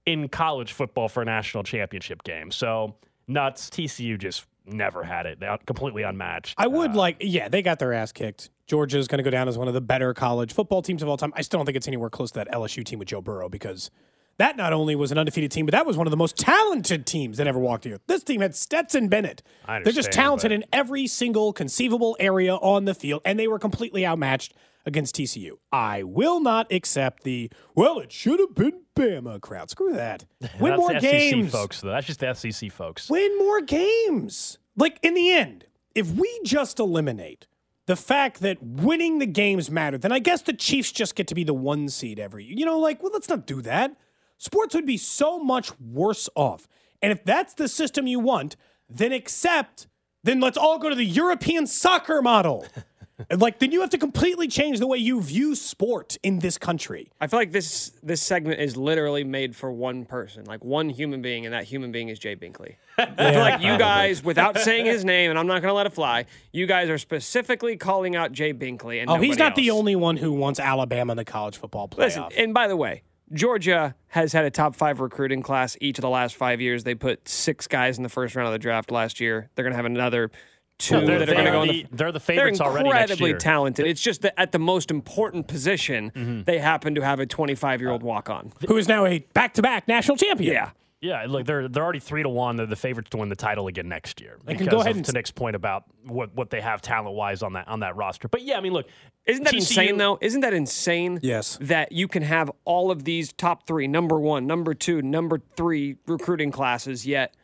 [0.07, 2.51] in college football for a national championship game.
[2.51, 2.95] So,
[3.27, 3.71] nuts.
[3.71, 5.41] TCU just never had it.
[5.41, 6.55] They're completely unmatched.
[6.59, 8.51] I would Uh, like, yeah, they got their ass kicked.
[8.67, 11.17] Georgia's going to go down as one of the better college football teams of all
[11.19, 11.33] time.
[11.37, 13.91] I still don't think it's anywhere close to that LSU team with Joe Burrow because
[14.39, 17.05] that not only was an undefeated team, but that was one of the most talented
[17.07, 17.99] teams that ever walked here.
[18.07, 19.43] This team had Stetson Bennett.
[19.67, 23.47] I They're just talented but- in every single conceivable area on the field, and they
[23.49, 24.55] were completely outmatched
[24.87, 25.53] against TCU.
[25.73, 29.71] I will not accept the, well, it should have been Bama crowd.
[29.71, 30.25] Screw that.
[30.61, 31.53] Win more games.
[31.53, 31.91] Folks, though.
[31.91, 33.11] That's just the SEC folks.
[33.11, 34.59] win more games.
[34.77, 37.47] Like in the end, if we just eliminate
[37.87, 41.35] the fact that winning the games matter, then I guess the Chiefs just get to
[41.35, 42.57] be the one seed every year.
[42.57, 43.97] You know, like, well, let's not do that.
[44.39, 46.69] Sports would be so much worse off.
[47.03, 48.57] And if that's the system you want,
[48.89, 49.87] then accept,
[50.23, 52.67] then let's all go to the European soccer model.
[53.31, 56.59] And, like, then you have to completely change the way you view sport in this
[56.59, 57.13] country.
[57.21, 61.23] I feel like this this segment is literally made for one person, like one human
[61.23, 62.77] being, and that human being is Jay Binkley.
[62.99, 65.87] I feel like you guys, without saying his name, and I'm not going to let
[65.87, 69.01] it fly, you guys are specifically calling out Jay Binkley.
[69.01, 71.89] And Oh, he's nobody not the only one who wants Alabama in the college football
[71.89, 71.99] playoff.
[71.99, 76.03] Listen, and by the way, Georgia has had a top five recruiting class each of
[76.03, 76.85] the last five years.
[76.85, 79.51] They put six guys in the first round of the draft last year.
[79.55, 80.31] They're going to have another
[80.79, 81.97] two No, they're- that are going to go in the- the.
[81.97, 83.39] they're the They're favorites already next incredibly year.
[83.39, 83.87] talented.
[83.87, 86.43] It's just that at the most important position, Mm-hmm.
[86.43, 88.53] they happen to have a 25 year old walk on.
[88.69, 90.53] who is now a back-to-back national champion.
[90.53, 90.71] Yeah.
[91.01, 92.57] Yeah, look, they're they're already three to one.
[92.57, 94.39] They're the favorites to win the title again next year.
[94.47, 96.63] They because can go ahead of, and to s- Nick's point about what, what they
[96.63, 98.27] have talent wise on that on that roster.
[98.27, 98.87] But yeah, I mean, look,
[99.27, 100.17] Isn't that TCU insane, though?
[100.23, 101.19] Isn't that insane?
[101.23, 101.59] Yes.
[101.61, 105.97] That you can have all of these top three, number one, number two, number three
[106.07, 107.35] recruiting classes, yet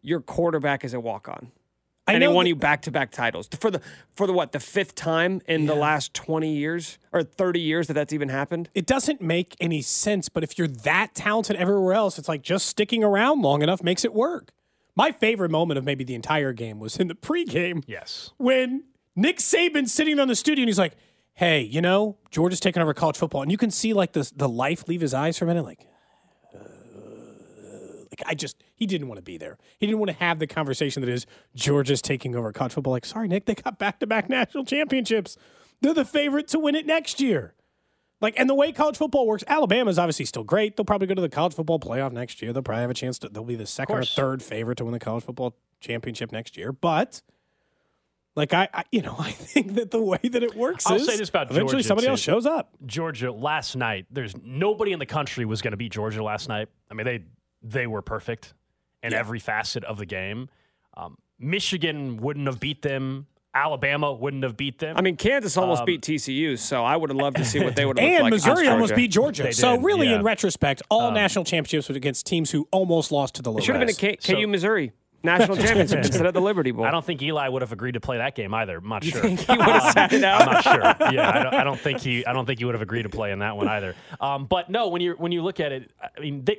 [0.00, 1.52] your quarterback is a walk on.
[2.08, 3.80] I and he know won that- you back to back titles for the
[4.12, 7.94] for the what the fifth time in the last twenty years or thirty years that
[7.94, 8.68] that's even happened.
[8.74, 12.66] It doesn't make any sense, but if you're that talented everywhere else, it's like just
[12.66, 14.52] sticking around long enough makes it work.
[14.94, 18.30] My favorite moment of maybe the entire game was in the pregame Yes.
[18.38, 20.94] when Nick Saban's sitting on the studio and he's like,
[21.34, 24.48] "Hey, you know, Georgia's taking over college football," and you can see like the the
[24.48, 25.86] life leave his eyes for a minute, like.
[28.18, 29.58] Like I just, he didn't want to be there.
[29.78, 32.92] He didn't want to have the conversation that is Georgia's taking over college football.
[32.92, 35.36] Like, sorry, Nick, they got back to back national championships.
[35.80, 37.54] They're the favorite to win it next year.
[38.20, 40.76] Like, and the way college football works, Alabama's obviously still great.
[40.76, 42.52] They'll probably go to the college football playoff next year.
[42.52, 44.92] They'll probably have a chance to, they'll be the second or third favorite to win
[44.92, 46.72] the college football championship next year.
[46.72, 47.20] But,
[48.34, 51.06] like, I, I you know, I think that the way that it works I'll is
[51.06, 52.12] say this about eventually Georgia, somebody too.
[52.12, 52.74] else shows up.
[52.86, 54.06] Georgia last night.
[54.10, 56.68] There's nobody in the country was going to beat Georgia last night.
[56.90, 57.24] I mean, they
[57.62, 58.54] they were perfect
[59.02, 60.48] in every facet of the game.
[60.96, 63.26] Um, Michigan wouldn't have beat them.
[63.54, 64.96] Alabama wouldn't have beat them.
[64.98, 67.74] I mean, Kansas almost Um, beat TCU, so I would have loved to see what
[67.74, 68.30] they would have looked And like.
[68.32, 69.44] Missouri almost beat Georgia.
[69.44, 73.36] They So did, really, in retrospect, all national championships were against teams who almost lost
[73.36, 73.58] to the low.
[73.58, 74.92] It should have been a K- So- KU Missouri
[75.22, 76.84] national championship instead of the Liberty Bowl.
[76.84, 78.76] I don't think Eli would have agreed to play that game either.
[78.76, 79.22] I'm not sure.
[79.26, 80.42] he would have sat it out.
[80.42, 81.12] I'm not sure.
[81.14, 82.26] Yeah, I don't, I don't think he.
[82.26, 83.94] I don't think he would have agreed to play in that one either.
[84.20, 86.58] Um, but no, when you when you look at it, I mean, they,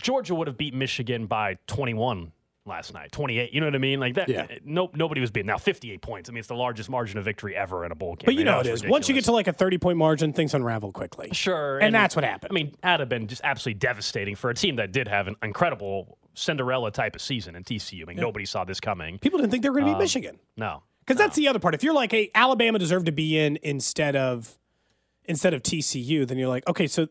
[0.00, 2.32] Georgia would have beat Michigan by 21
[2.66, 3.52] last night, 28.
[3.52, 4.00] You know what I mean?
[4.00, 4.28] Like that.
[4.28, 4.46] Yeah.
[4.64, 5.48] No, nobody was beating.
[5.48, 6.30] Now 58 points.
[6.30, 8.24] I mean, it's the largest margin of victory ever in a bowl game.
[8.24, 8.84] But you I know it is.
[8.84, 11.28] Once you get to like a 30 point margin, things unravel quickly.
[11.32, 11.78] Sure.
[11.78, 12.52] And that's what happened.
[12.52, 15.36] I mean, that'd have been just absolutely devastating for a team that did have an
[15.42, 18.02] incredible Cinderella type of season in TCU.
[18.02, 19.18] I mean, nobody saw this coming.
[19.18, 20.38] People didn't think they were going to beat Um, Michigan.
[20.56, 20.82] No.
[21.06, 21.74] Because that's the other part.
[21.74, 24.58] If you're like, hey, Alabama deserved to be in instead of
[25.26, 27.08] instead of TCU, then you're like, okay, so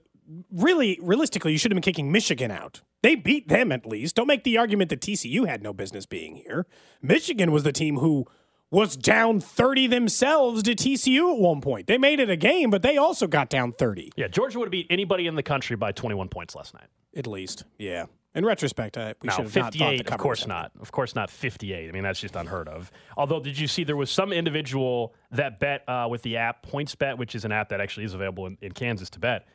[0.52, 2.82] really, realistically, you should have been kicking Michigan out.
[3.02, 4.16] They beat them at least.
[4.16, 6.66] Don't make the argument that TCU had no business being here.
[7.02, 8.26] Michigan was the team who
[8.72, 11.88] was down 30 themselves to TCU at one point.
[11.88, 14.12] They made it a game, but they also got down 30.
[14.16, 16.88] Yeah, Georgia would have beat anybody in the country by 21 points last night.
[17.16, 18.06] At least, yeah.
[18.36, 20.72] In retrospect, I, we no, should have 58, not thought the of course not.
[20.82, 21.88] Of course not 58.
[21.88, 22.92] I mean, that's just unheard of.
[23.16, 27.20] Although, did you see there was some individual that bet uh, with the app PointsBet,
[27.20, 29.46] which is an app that actually is available in, in Kansas to bet,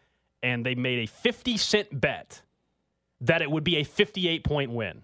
[0.43, 2.43] and they made a 50 cent bet
[3.21, 5.03] that it would be a 58 point win.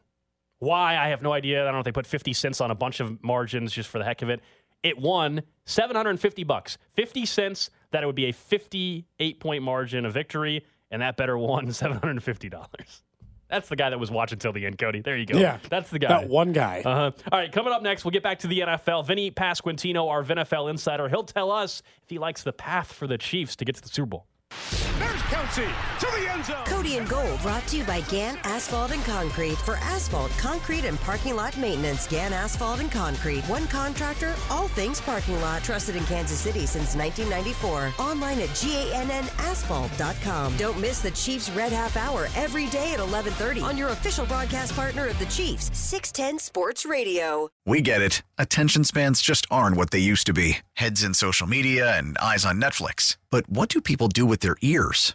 [0.59, 0.97] Why?
[0.97, 1.63] I have no idea.
[1.63, 3.99] I don't know if they put 50 cents on a bunch of margins just for
[3.99, 4.41] the heck of it.
[4.83, 6.79] It won 750 bucks.
[6.93, 11.37] 50 cents that it would be a 58 point margin of victory, and that better
[11.37, 13.03] won $750.
[13.49, 15.01] That's the guy that was watching till the end, Cody.
[15.01, 15.39] There you go.
[15.39, 15.59] Yeah.
[15.69, 16.09] That's the guy.
[16.09, 16.83] That one guy.
[16.85, 17.11] Uh-huh.
[17.31, 19.07] All right, coming up next, we'll get back to the NFL.
[19.07, 23.19] Vinny Pasquantino, our VNFL insider, he'll tell us if he likes the path for the
[23.19, 24.27] Chiefs to get to the Super Bowl.
[25.35, 26.65] There's Kelce to the end zone.
[26.67, 29.57] Cody and Gold brought to you by Gan Asphalt and Concrete.
[29.59, 33.43] For asphalt, concrete, and parking lot maintenance, Gan Asphalt and Concrete.
[33.45, 35.65] One contractor, all things parking lot.
[35.65, 37.95] Trusted in Kansas City since 1994.
[37.99, 40.57] Online at GANNasphalt.com.
[40.57, 44.77] Don't miss the Chiefs Red Half Hour every day at 1130 on your official broadcast
[44.77, 47.49] partner of the Chiefs, 610 Sports Radio.
[47.67, 48.23] We get it.
[48.39, 52.45] Attention spans just aren't what they used to be heads in social media and eyes
[52.45, 53.17] on Netflix.
[53.31, 55.15] But what do people do with their ears?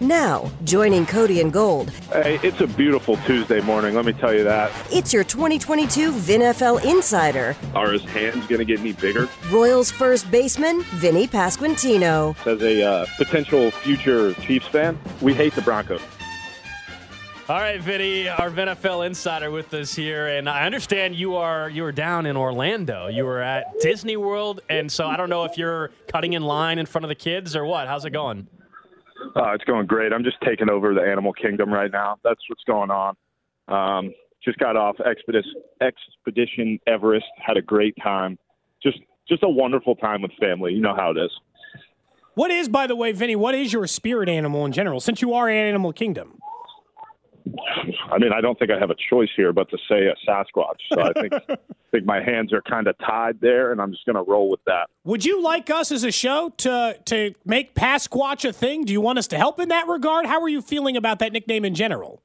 [0.00, 4.42] Now, joining Cody and Gold, Hey, it's a beautiful Tuesday morning, let me tell you
[4.44, 4.72] that.
[4.90, 9.28] it's your 2022 VinFL Insider, Are his hands going to get any bigger?
[9.50, 12.36] Royals first baseman, Vinny Pasquantino.
[12.44, 16.00] As a uh, potential future Chiefs fan, we hate the Broncos.
[17.48, 21.84] All right, Vinny, our VNFL insider with us here, and I understand you are you
[21.84, 23.06] are down in Orlando.
[23.08, 26.78] You were at Disney World, and so I don't know if you're cutting in line
[26.78, 27.86] in front of the kids or what.
[27.86, 28.48] How's it going?
[29.36, 30.12] Uh, it's going great.
[30.12, 32.16] I'm just taking over the animal kingdom right now.
[32.22, 33.16] That's what's going on.
[33.68, 34.12] Um,
[34.44, 37.26] just got off Expedition, Expedition Everest.
[37.44, 38.38] Had a great time.
[38.82, 40.74] Just just a wonderful time with family.
[40.74, 41.30] You know how it is.
[42.34, 45.32] What is, by the way, Vinny, what is your spirit animal in general, since you
[45.34, 46.38] are an Animal Kingdom?
[48.10, 50.80] I mean, I don't think I have a choice here but to say a Sasquatch.
[50.92, 51.32] So I think
[51.90, 54.64] think my hands are kind of tied there, and I'm just going to roll with
[54.66, 54.88] that.
[55.04, 58.84] Would you like us as a show to to make Pasquatch a thing?
[58.84, 60.26] Do you want us to help in that regard?
[60.26, 62.22] How are you feeling about that nickname in general?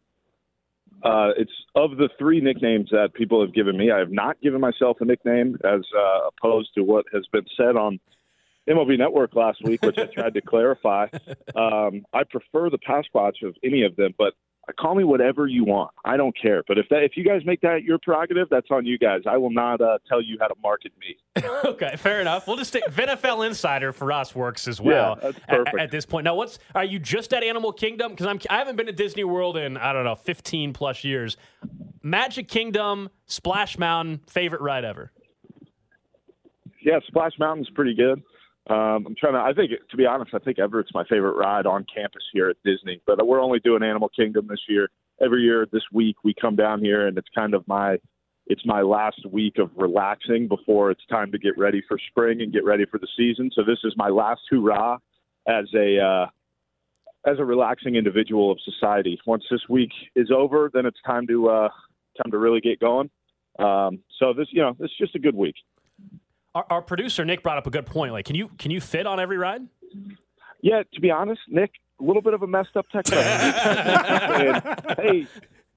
[1.04, 3.92] Uh, it's of the three nicknames that people have given me.
[3.92, 7.78] I have not given myself a nickname, as uh, opposed to what has been said
[7.78, 8.00] on
[8.70, 11.08] MLB Network last week, which I tried to clarify.
[11.56, 14.34] Um, I prefer the Pasquatch of any of them, but
[14.78, 15.92] call me whatever you want.
[16.06, 16.64] I don't care.
[16.68, 19.22] But if that, if you guys make that your prerogative, that's on you guys.
[19.26, 21.18] I will not uh, tell you how to market me.
[21.66, 22.48] okay, fair enough.
[22.48, 25.18] We'll just stick VNFL Insider for us works as well.
[25.22, 28.12] Yeah, that's at- At, this point, now what's are you just at Animal Kingdom?
[28.12, 31.38] Because I'm I haven't been to Disney World in I don't know 15 plus years.
[32.02, 35.12] Magic Kingdom, Splash Mountain, favorite ride ever.
[36.82, 38.22] Yeah, Splash Mountain's pretty good.
[38.70, 39.40] Um, I'm trying to.
[39.40, 42.58] I think, to be honest, I think Everest's my favorite ride on campus here at
[42.64, 43.02] Disney.
[43.08, 44.90] But we're only doing Animal Kingdom this year.
[45.22, 47.98] Every year this week we come down here, and it's kind of my,
[48.48, 52.54] it's my last week of relaxing before it's time to get ready for spring and
[52.54, 53.50] get ready for the season.
[53.54, 54.98] So this is my last hurrah
[55.48, 56.26] as a, uh,
[57.30, 59.20] as a relaxing individual of society.
[59.26, 61.70] Once this week is over, then it's time to, uh,
[62.22, 63.10] time to really get going.
[63.58, 65.56] Um, so this, you know, it's just a good week.
[66.56, 68.14] Our, our producer Nick brought up a good point.
[68.14, 69.62] Like, can you can you fit on every ride?
[70.62, 73.14] Yeah, to be honest, Nick, a little bit of a messed up text.
[73.14, 74.64] and,
[74.98, 75.28] hey,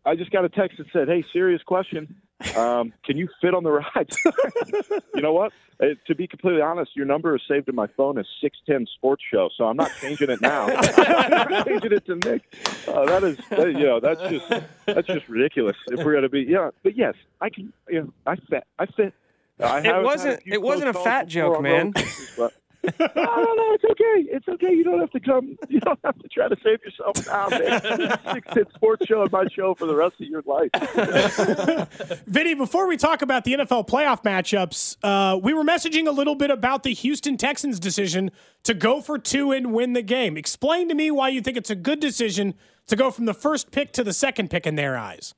[0.04, 2.16] I just got a text that said, "Hey, serious question.
[2.56, 4.10] Um, can you fit on the ride?"
[5.14, 5.52] you know what?
[5.80, 8.86] Uh, to be completely honest, your number is saved in my phone as six ten
[8.96, 10.66] Sports Show, so I'm not changing it now.
[10.76, 12.42] I'm changing it to Nick.
[12.88, 14.48] Uh, that is, that, you know, that's just
[14.86, 15.76] that's just ridiculous.
[15.88, 17.72] If we're gonna be, yeah, but yes, I can.
[17.88, 18.64] You know, I fit.
[18.78, 19.14] I fit.
[19.62, 21.72] I It wasn't- it wasn't a fat joke, man.
[21.72, 22.52] roller coasters, but-
[22.98, 24.28] no, no, no, it's okay.
[24.28, 24.72] It's okay.
[24.74, 25.56] You don't have to come.
[25.68, 27.80] You don't have to try to save yourself now, man.
[28.34, 30.70] Six hit sports show and my show for the rest of your life.
[32.26, 36.34] Vinny, before we talk about the NFL playoff matchups, uh, we were messaging a little
[36.34, 38.32] bit about the Houston Texans' decision
[38.64, 40.36] to go for two and win the game.
[40.36, 42.54] Explain to me why you think it's a good decision
[42.88, 45.34] to go from the first pick to the second pick in their eyes.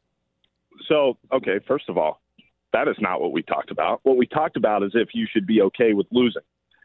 [0.89, 2.23] So, okay, first of all,
[2.75, 4.01] that is not what we talked about.
[4.03, 6.43] What we talked about is if you should be okay with losing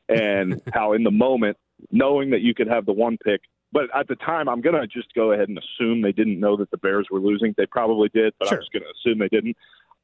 [0.08, 1.58] and how in the moment,
[1.91, 3.41] knowing that you could have the one pick.
[3.71, 6.58] But at the time, I'm going to just go ahead and assume they didn't know
[6.58, 7.54] that the Bears were losing.
[7.58, 8.58] They probably did, but Sure.
[8.58, 9.58] I'm just going to assume they didn't.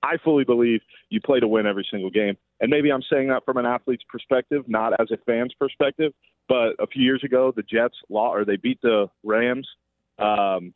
[0.04, 2.38] I fully believe you play to win every single game.
[2.60, 6.14] And maybe I'm saying that from an athlete's perspective, not as a fan's perspective.
[6.48, 9.68] But a few years ago, the Jets law or they beat the Rams.
[10.20, 10.74] Um,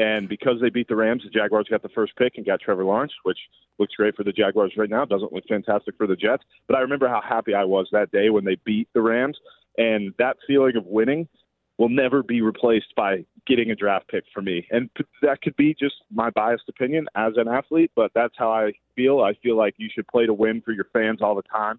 [0.00, 2.86] and because they beat the Rams, the Jaguars got the first pick and got Trevor
[2.86, 3.38] Lawrence, which
[3.78, 5.04] looks great for the Jaguars right now.
[5.04, 6.42] Doesn't look fantastic for the Jets.
[6.66, 9.36] But I remember how happy I was that day when they beat the Rams.
[9.76, 11.28] And that feeling of winning
[11.76, 14.66] will never be replaced by getting a draft pick for me.
[14.70, 14.88] And
[15.20, 19.20] that could be just my biased opinion as an athlete, but that's how I feel.
[19.20, 21.78] I feel like you should play to win for your fans all the time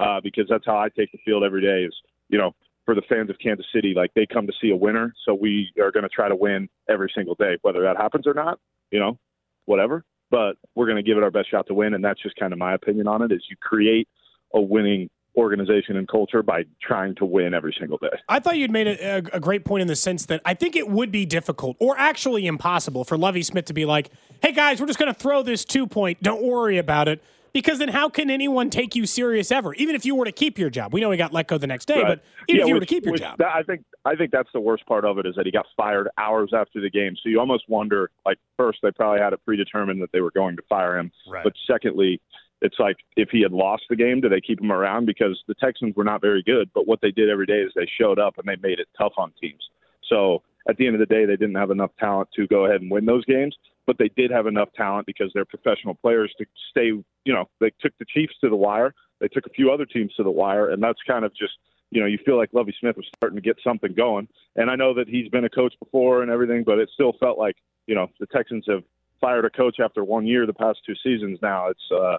[0.00, 1.94] uh, because that's how I take the field every day is,
[2.28, 2.52] you know,
[2.84, 5.12] for the fans of Kansas City, like they come to see a winner.
[5.26, 8.34] So we are going to try to win every single day, whether that happens or
[8.34, 8.58] not,
[8.90, 9.18] you know,
[9.66, 10.04] whatever.
[10.30, 11.94] But we're going to give it our best shot to win.
[11.94, 14.08] And that's just kind of my opinion on it is you create
[14.54, 18.08] a winning organization and culture by trying to win every single day.
[18.28, 20.76] I thought you'd made a, a, a great point in the sense that I think
[20.76, 24.10] it would be difficult or actually impossible for Lovie Smith to be like,
[24.42, 26.22] hey guys, we're just going to throw this two point.
[26.22, 27.22] Don't worry about it.
[27.52, 29.74] Because then how can anyone take you serious ever?
[29.74, 30.92] Even if you were to keep your job.
[30.92, 32.06] We know he got let go the next day, Right.
[32.18, 33.38] but even Yeah, if you were to keep your which job.
[33.38, 35.66] that- I think I think that's the worst part of it is that he got
[35.76, 37.16] fired hours after the game.
[37.22, 40.56] So you almost wonder, like, first they probably had it predetermined that they were going
[40.56, 41.44] to fire him, Right.
[41.44, 42.18] but secondly,
[42.62, 45.04] it's like if he had lost the game, do they keep him around?
[45.04, 47.86] Because the Texans were not very good, but what they did every day is they
[47.98, 49.68] showed up and they made it tough on teams.
[50.08, 52.80] So at the end of the day, they didn't have enough talent to go ahead
[52.82, 56.46] and win those games, but they did have enough talent because they're professional players to
[56.70, 56.86] stay.
[57.24, 58.94] You know, they took the Chiefs to the wire.
[59.20, 61.54] They took a few other teams to the wire, and that's kind of just
[61.90, 64.28] you know you feel like Lovie Smith was starting to get something going.
[64.56, 67.38] And I know that he's been a coach before and everything, but it still felt
[67.38, 68.82] like you know the Texans have
[69.20, 71.38] fired a coach after one year the past two seasons.
[71.42, 72.16] Now it's uh,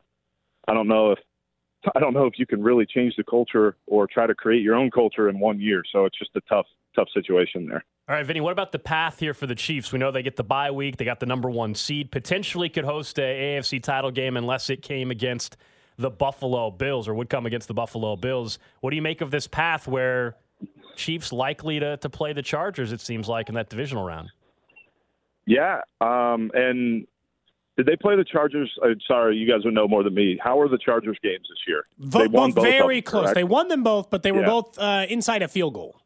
[0.67, 1.19] I don't know if
[1.95, 4.75] I don't know if you can really change the culture or try to create your
[4.75, 5.83] own culture in one year.
[5.91, 7.83] So it's just a tough tough situation there.
[8.09, 9.91] All right, Vinny, what about the path here for the Chiefs?
[9.93, 10.97] We know they get the bye week.
[10.97, 12.11] They got the number one seed.
[12.11, 15.55] Potentially could host a AFC title game unless it came against
[15.97, 18.59] the Buffalo Bills or would come against the Buffalo Bills.
[18.81, 20.35] What do you make of this path where
[20.95, 24.29] Chiefs likely to, to play the Chargers, it seems like, in that divisional round?
[25.45, 27.07] Yeah, um, and
[27.77, 28.71] did they play the Chargers?
[28.83, 30.37] Uh, sorry, you guys would know more than me.
[30.41, 31.83] How were the Chargers games this year?
[31.99, 33.23] Vo- they won both both very them, close.
[33.23, 33.35] correct?
[33.35, 34.47] They won them both, but they were Yeah.
[34.47, 36.00] both uh, inside a field goal.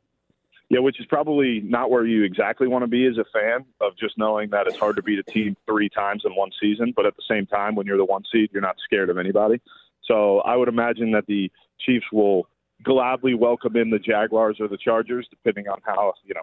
[0.75, 3.97] Yeah, which is probably not where you exactly want to be as a fan of
[3.97, 6.91] just knowing that it's hard to beat a team three times in one season.
[6.93, 9.61] But at the same time, when you're the one seed, you're not scared of anybody.
[10.03, 12.49] So I would imagine that the Chiefs will
[12.83, 16.41] gladly welcome in the Jaguars or the Chargers, depending on how you know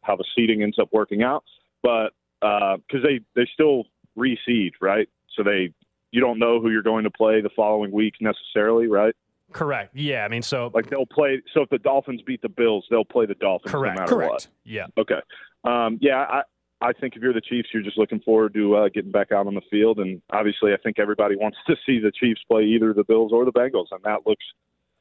[0.00, 1.44] how the seeding ends up working out.
[1.82, 3.84] But uh, because they they still
[4.16, 5.06] reseed, right?
[5.36, 5.74] So they
[6.12, 9.14] you don't know who you're going to play the following week necessarily, right?
[9.52, 9.94] Correct.
[9.94, 11.42] Yeah, I mean, so Like they'll play.
[11.54, 13.96] So if the Dolphins beat the Bills, they'll play the Dolphins Correct.
[13.96, 14.28] no matter what.
[14.28, 14.48] Correct.
[14.64, 14.86] yeah.
[14.98, 15.20] Okay.
[15.64, 16.42] Um, yeah, I,
[16.80, 19.46] I think if you're the Chiefs, you're just looking forward to uh, getting back out
[19.46, 19.98] on the field.
[19.98, 23.44] And obviously, I think everybody wants to see the Chiefs play either the Bills or
[23.44, 24.44] the Bengals, and that looks,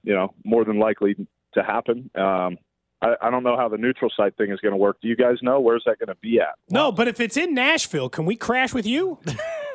[0.03, 1.15] you know, more than likely
[1.53, 2.09] to happen.
[2.15, 2.57] Um,
[3.01, 4.97] I, I don't know how the neutral site thing is going to work.
[5.01, 6.55] Do you guys know where's that going to be at?
[6.69, 9.19] No, but if it's in Nashville, can we crash with you?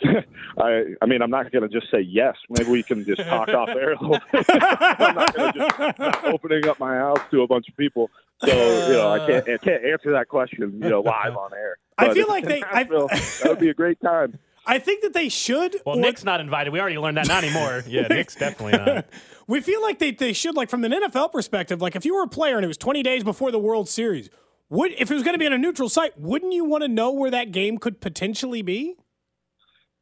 [0.58, 2.36] I, I mean, I'm not going to just say yes.
[2.48, 4.46] Maybe we can just talk off air a little bit.
[4.50, 8.10] I'm not going to just not opening up my house to a bunch of people.
[8.44, 11.76] So you know, I can't I can't answer that question, you know, live on air.
[11.96, 14.38] I feel like they- I- Nashville, that would be a great time.
[14.66, 15.76] I think that they should.
[15.86, 16.72] Well, or- Nick's not invited.
[16.72, 17.26] We already learned that.
[17.26, 17.82] Not anymore.
[17.88, 19.06] Yeah, Nick's definitely not.
[19.46, 22.22] We feel like they, they should, like from an NFL perspective, like if you were
[22.22, 24.28] a player and it was 20 days before the World Series,
[24.68, 26.88] would if it was going to be on a neutral site, wouldn't you want to
[26.88, 28.94] know where that game could potentially be?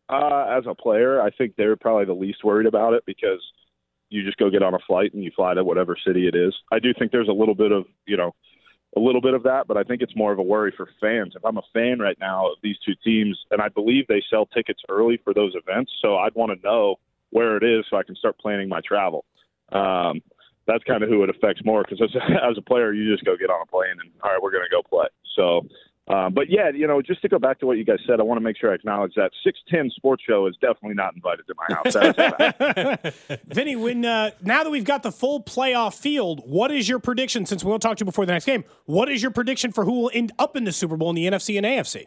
[0.09, 3.41] Uh, as a player, I think they're probably the least worried about it because
[4.09, 6.55] you just go get on a flight and you fly to whatever city it is.
[6.71, 8.33] I do think there's a little bit of you know
[8.97, 11.35] a little bit of that, but I think it's more of a worry for fans.
[11.37, 14.47] If I'm a fan right now of these two teams, and I believe they sell
[14.47, 16.97] tickets early for those events, so I'd want to know
[17.31, 19.25] where it is so I can start planning my travel.
[19.73, 20.23] Um,
[20.67, 23.37] that's kind of who it affects more because as, as a player, you just go
[23.37, 25.07] get on a plane and all right, we're going to go play.
[25.37, 25.67] So,
[26.09, 28.23] um, but yeah, you know, just to go back to what you guys said, I
[28.23, 31.55] want to make sure I acknowledge that 610 Sports Show is definitely not invited to
[31.57, 31.95] my house.
[31.95, 33.43] That is a fact.
[33.53, 37.45] Vinny, when uh, now that we've got the full playoff field, what is your prediction?
[37.45, 39.85] Since we won't talk to you before the next game, what is your prediction for
[39.85, 42.07] who will end up in the Super Bowl in the NFC and AFC?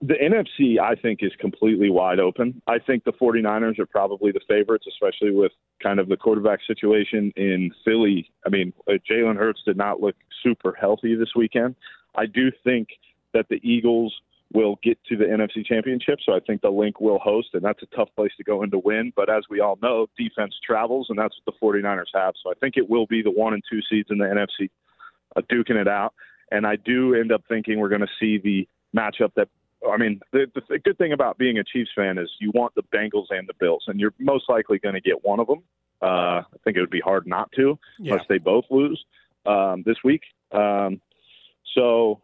[0.00, 2.62] the NFC, I think, is completely wide open.
[2.68, 5.50] I think the 49ers are probably the favorites, especially with
[5.82, 8.30] kind of the quarterback situation in Philly.
[8.46, 11.74] I mean, uh, Jalen Hurts did not look super healthy this weekend.
[12.18, 12.88] I do think
[13.34, 14.14] that the Eagles
[14.52, 16.18] will get to the NFC Championship.
[16.24, 18.70] So I think the Linc will host, and that's a tough place to go in
[18.70, 19.12] to win.
[19.14, 22.34] But as we all know, defense travels, and that's what the 49ers have.
[22.42, 24.70] So I think it will be the one and two seeds in the NFC
[25.36, 26.14] uh, duking it out.
[26.50, 28.66] And I do end up thinking we're going to see the
[28.96, 29.48] matchup that.
[29.88, 32.82] I mean, the, the good thing about being a Chiefs fan is you want the
[32.92, 35.62] Bengals and the Bills, and you're most likely going to get one of them.
[36.02, 38.14] Uh, I think it would be hard not to, Yeah.
[38.14, 39.04] unless they both lose
[39.46, 40.22] um, this week.
[40.50, 41.00] Um,
[41.78, 42.20] so,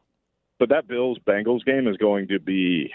[0.58, 2.92] but that Bills Bengals game is going to be,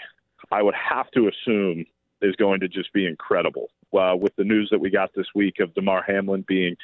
[0.50, 1.86] I would have to assume,
[2.22, 3.70] is going to just be incredible.
[3.92, 6.76] Uh, with the news that we got this week of Damar Hamlin being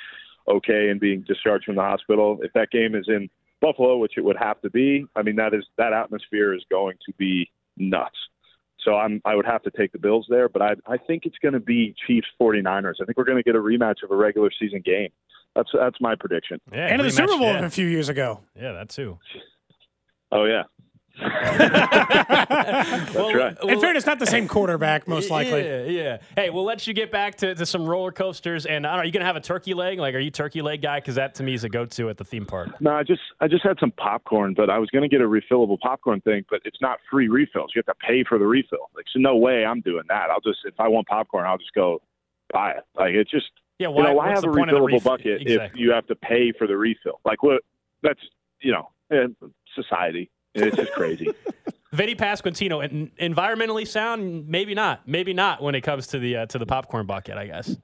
[0.49, 3.29] okay and being discharged from the hospital, if that game is in
[3.61, 6.97] Buffalo, which it would have to be, I mean that is that atmosphere is going
[7.07, 8.17] to be nuts.
[8.83, 11.39] So I'm I would have to take the Bills there, but I I think it's
[11.39, 12.95] going to be Chiefs 49ers.
[13.01, 15.11] I think we're going to get a rematch of a regular season game.
[15.55, 16.61] That's that's my prediction.
[16.73, 17.65] Yeah, and of the rematch, Super Bowl yeah.
[17.65, 18.41] a few years ago.
[18.55, 19.19] Yeah, that too.
[20.37, 20.65] Oh yeah,
[21.21, 23.57] That's right.
[23.63, 25.65] In fairness, not the same quarterback, most likely.
[25.65, 26.19] Yeah, yeah.
[26.37, 28.67] Hey, we'll let you get back to, to some roller coasters.
[28.67, 29.99] And I don't know, are you going to have a turkey leg?
[29.99, 31.01] Like, are you turkey leg guy?
[31.01, 32.79] Because that to me is a go to at the theme park.
[32.83, 35.29] No, I just I just had some popcorn, but I was going to get a
[35.29, 37.73] refillable popcorn thing, but it's not free refills.
[37.75, 38.91] You have to pay for the refill.
[38.95, 40.29] Like, so no way I'm doing that.
[40.31, 42.03] I'll just if I want popcorn, I'll just go
[42.53, 42.85] buy it.
[42.95, 43.47] Like it's just
[43.79, 45.73] Yeah, you why, know why have a the point of the refillable ref- bucket if
[45.75, 47.21] you have to pay for the refill?
[47.25, 47.63] Like what?
[48.03, 48.21] That's
[48.61, 49.27] you know eh,
[49.77, 50.31] society.
[50.55, 51.29] It's just crazy.
[51.93, 54.49] Vinny Pasquantino, en- environmentally sound?
[54.49, 55.07] Maybe not.
[55.07, 57.37] Maybe not when it comes to the uh, to the popcorn bucket.
[57.37, 57.77] I guess.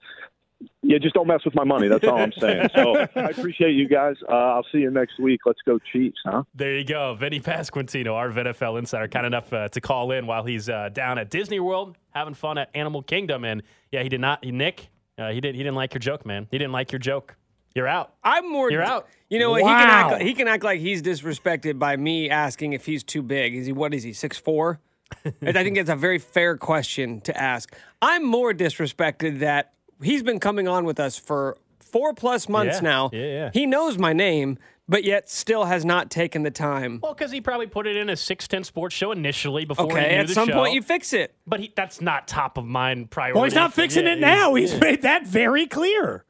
[0.83, 1.89] yeah, just don't mess with my money.
[1.89, 2.69] That's all I'm saying.
[2.75, 4.17] So I appreciate you guys.
[4.29, 5.41] Uh, I'll see you next week.
[5.47, 6.43] Let's go Chiefs, huh?
[6.55, 10.45] There you go, Vinny Pasquantino, our NFL insider, kind enough uh, to call in while
[10.45, 13.45] he's uh, down at Disney World having fun at Animal Kingdom.
[13.45, 14.45] And yeah, he did not.
[14.45, 14.89] Nick,
[15.19, 15.55] uh, he did.
[15.55, 16.49] He didn't like your joke, man.
[16.51, 17.37] He didn't like your joke.
[17.75, 18.15] You're out.
[18.23, 18.71] I'm more.
[18.71, 19.09] You're out.
[19.29, 19.61] You know what?
[19.63, 20.23] He can act.
[20.23, 23.55] He can act like he's disrespected by me asking if he's too big.
[23.55, 23.73] Is he?
[23.73, 24.13] What is he?
[24.13, 24.81] Six four?
[25.25, 27.75] I think it's a very fair question to ask.
[28.01, 32.81] I'm more disrespected that he's been coming on with us for four plus months Yeah.
[32.81, 33.11] now.
[33.13, 33.51] Yeah, yeah.
[33.53, 34.59] He knows my name,
[34.89, 36.99] but yet still has not taken the time.
[37.03, 39.93] Well, because he probably put it in a six ten sports show initially before he
[39.93, 40.55] Okay, knew at the some show.
[40.55, 41.35] point you fix it.
[41.47, 43.35] but he, that's not top of mind priority.
[43.37, 44.55] Well, he's not fixing Yeah, it now.
[44.55, 44.79] He's yeah.
[44.81, 46.25] made that very clear.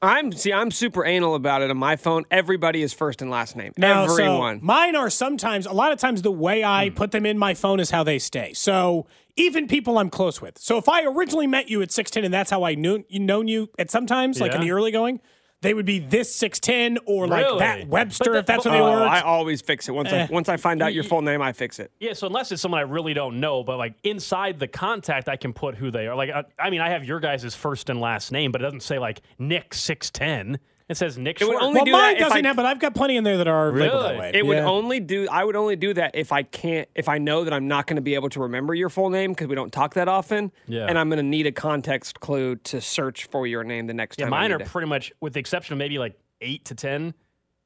[0.00, 0.52] I'm see.
[0.52, 2.24] I'm super anal about it on my phone.
[2.30, 3.72] Everybody is first and last name.
[3.76, 4.60] Now, so Everyone.
[4.62, 6.94] mine are sometimes, a lot of times, the way I hmm.
[6.94, 8.52] put them in my phone is how they stay.
[8.52, 10.58] So even people I'm close with.
[10.58, 13.48] So if I originally met you at 6'10 and that's how I knew you known
[13.48, 15.20] you at sometimes, like in the early going,
[15.60, 17.58] they would be this 6'10 or like Really?
[17.58, 18.86] that Webster, But that- if that's what they were.
[19.06, 20.26] I always fix it once I eh.
[20.30, 21.42] once I find out your full name.
[21.42, 21.90] I fix it.
[21.98, 25.36] Yeah, so unless it's someone I really don't know, but like inside the contact, I
[25.36, 26.14] can put who they are.
[26.14, 28.82] Like, I, I mean, I have your guys' first and last name, but it doesn't
[28.82, 30.58] say like Nick six ten.
[30.88, 31.40] It says Nick.
[31.40, 31.64] It would Schwartz.
[31.66, 33.36] only well, do mine that if doesn't I- have, but I've got plenty in there
[33.38, 34.18] that are labeled that Really?
[34.18, 34.30] way.
[34.34, 35.28] It would only do.
[35.30, 36.88] I would only do that if I can't.
[36.94, 39.32] If I know that I'm not going to be able to remember your full name
[39.32, 40.50] because we don't talk that often.
[40.66, 40.86] Yeah.
[40.86, 44.18] And I'm going to need a context clue to search for your name the next
[44.18, 44.34] yeah, time.
[44.34, 44.68] I mine need are it.
[44.68, 47.12] pretty much, with the exception of maybe like eight to ten,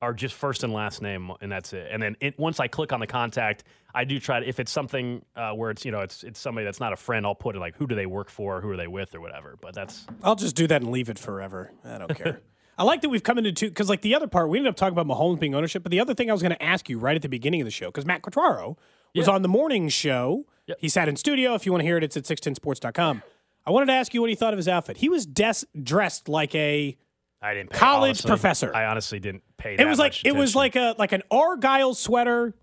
[0.01, 1.87] are just first and last name, and that's it.
[1.93, 3.63] And then it, once I click on the contact,
[3.95, 4.49] I do try to.
[4.49, 7.25] If it's something uh, where it's you know it's it's somebody that's not a friend,
[7.25, 9.57] I'll put it like who do they work for, who are they with, or whatever.
[9.61, 11.71] But that's I'll just do that and leave it forever.
[11.85, 12.41] I don't care.
[12.79, 14.77] I like that we've come into two because, like, the other part we ended up
[14.77, 16.99] talking about Mahomes being ownership, but the other thing I was going to ask you
[16.99, 18.77] right at the beginning of the show because Matt Quatraro
[19.15, 20.47] was on the morning show.
[20.67, 20.79] Yep.
[20.81, 21.55] He sat in studio.
[21.55, 23.23] If you want to hear it, it's at 610sports.com.
[23.67, 24.97] I wanted to ask you what he thought of his outfit.
[24.97, 26.97] He was des- dressed like a.
[27.41, 27.71] I didn't.
[27.71, 28.75] Pay, College honestly, professor.
[28.75, 29.75] I honestly didn't pay.
[29.77, 32.55] It was like it was like a like an argyle sweater,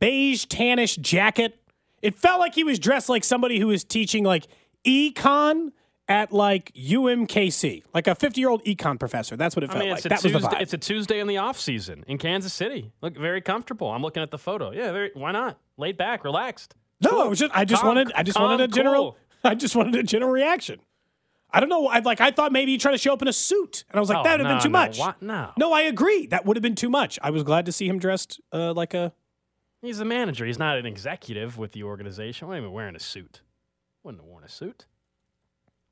[0.00, 1.58] beige tannish jacket.
[2.02, 4.46] It felt like he was dressed like somebody who was teaching like
[4.86, 5.72] econ
[6.08, 9.36] at like UMKC, like a 50 year old econ professor.
[9.36, 9.98] That's what it I felt mean, like.
[9.98, 10.56] it's a That was the Tuesday.
[10.56, 10.60] vibe.
[10.62, 12.92] It's a Tuesday in the off season in Kansas City.
[13.00, 13.90] Look very comfortable.
[13.90, 14.70] I'm looking at the photo.
[14.72, 15.58] Yeah, very, why not?
[15.76, 16.74] Laid back, relaxed.
[17.00, 19.18] No, was just I just Calm- wanted I just calm, wanted a general cool.
[19.50, 20.80] I just wanted a general reaction.
[21.50, 21.86] I don't know.
[21.86, 24.00] I like I thought maybe you try to show up in a suit, and I
[24.00, 24.98] was like Oh, that would have no, been too no, much.
[24.98, 25.50] why- no.
[25.56, 26.26] no, I agree.
[26.26, 27.18] That would have been too much.
[27.22, 29.12] I was glad to see him dressed uh, like a.
[29.82, 30.46] He's a manager.
[30.46, 32.48] He's not an executive with the organization.
[32.48, 33.42] Why even wearing a suit?
[34.02, 34.86] Wouldn't have worn a suit.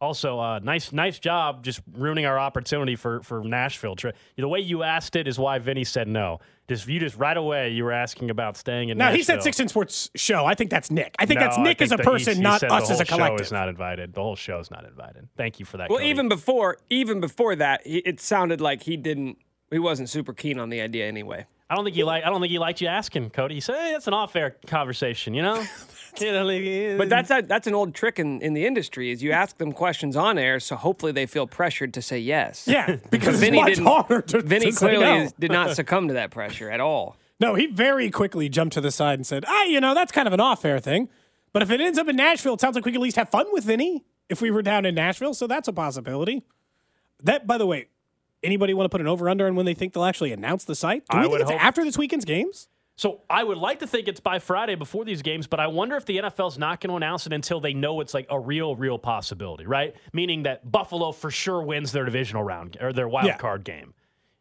[0.03, 3.95] Also, uh, nice, nice job just ruining our opportunity for for Nashville.
[3.95, 6.41] Tri- The way you asked it is why Vinny said no.
[6.69, 8.99] Just you just right away you were asking about staying in.
[8.99, 9.17] Now Nashville.
[9.19, 10.45] he said Six in Sports show.
[10.45, 11.15] I think that's Nick.
[11.21, 12.89] I think No, that's Nick think as a that he- person, he not said us
[12.89, 13.39] the as a collective.
[13.39, 14.13] Show is not invited.
[14.13, 15.29] The whole show is not invited.
[15.37, 15.89] Thank you for that.
[15.89, 16.11] Well, Cody.
[16.11, 19.39] even before, even before that, he, it sounded like he didn't.
[19.71, 21.47] He wasn't super keen on the idea anyway.
[21.71, 22.25] I don't think he like.
[22.25, 23.55] I don't think he liked you asking, Cody.
[23.55, 25.65] He said, "Hey, that's an off-air conversation," you know.
[26.21, 29.23] You know, like, But that's a, that's an old trick in, in the industry is
[29.23, 32.69] you ask them questions on air, so hopefully they feel pressured to say yes.
[32.69, 33.85] Yeah, because Vinny didn't.
[34.29, 35.31] to, Vinny to clearly no.
[35.39, 37.17] did not succumb to that pressure at all.
[37.41, 40.29] No, he very quickly jumped to the side and said, "Ah, you know, that's kind
[40.29, 41.09] of an off-air thing.
[41.53, 43.29] But if it ends up in Nashville, it sounds like we could at least have
[43.31, 45.35] fun with Vinny if we were down in Nashville.
[45.35, 46.45] So that's a possibility.
[47.25, 47.89] That, by the way,
[48.43, 51.05] anybody want to put an over/under on when they think they'll actually announce the site?
[51.11, 52.69] Do we I think would it's hope- after this weekend's games?
[53.03, 55.97] So I would like to think it's by Friday before these games, but I wonder
[55.97, 58.77] if the NFL's not going to announce it until they know it's like a real,
[58.77, 59.97] real possibility, right?
[60.13, 63.39] Meaning that Buffalo for sure wins their divisional round or their wild Yeah.
[63.39, 63.93] card game.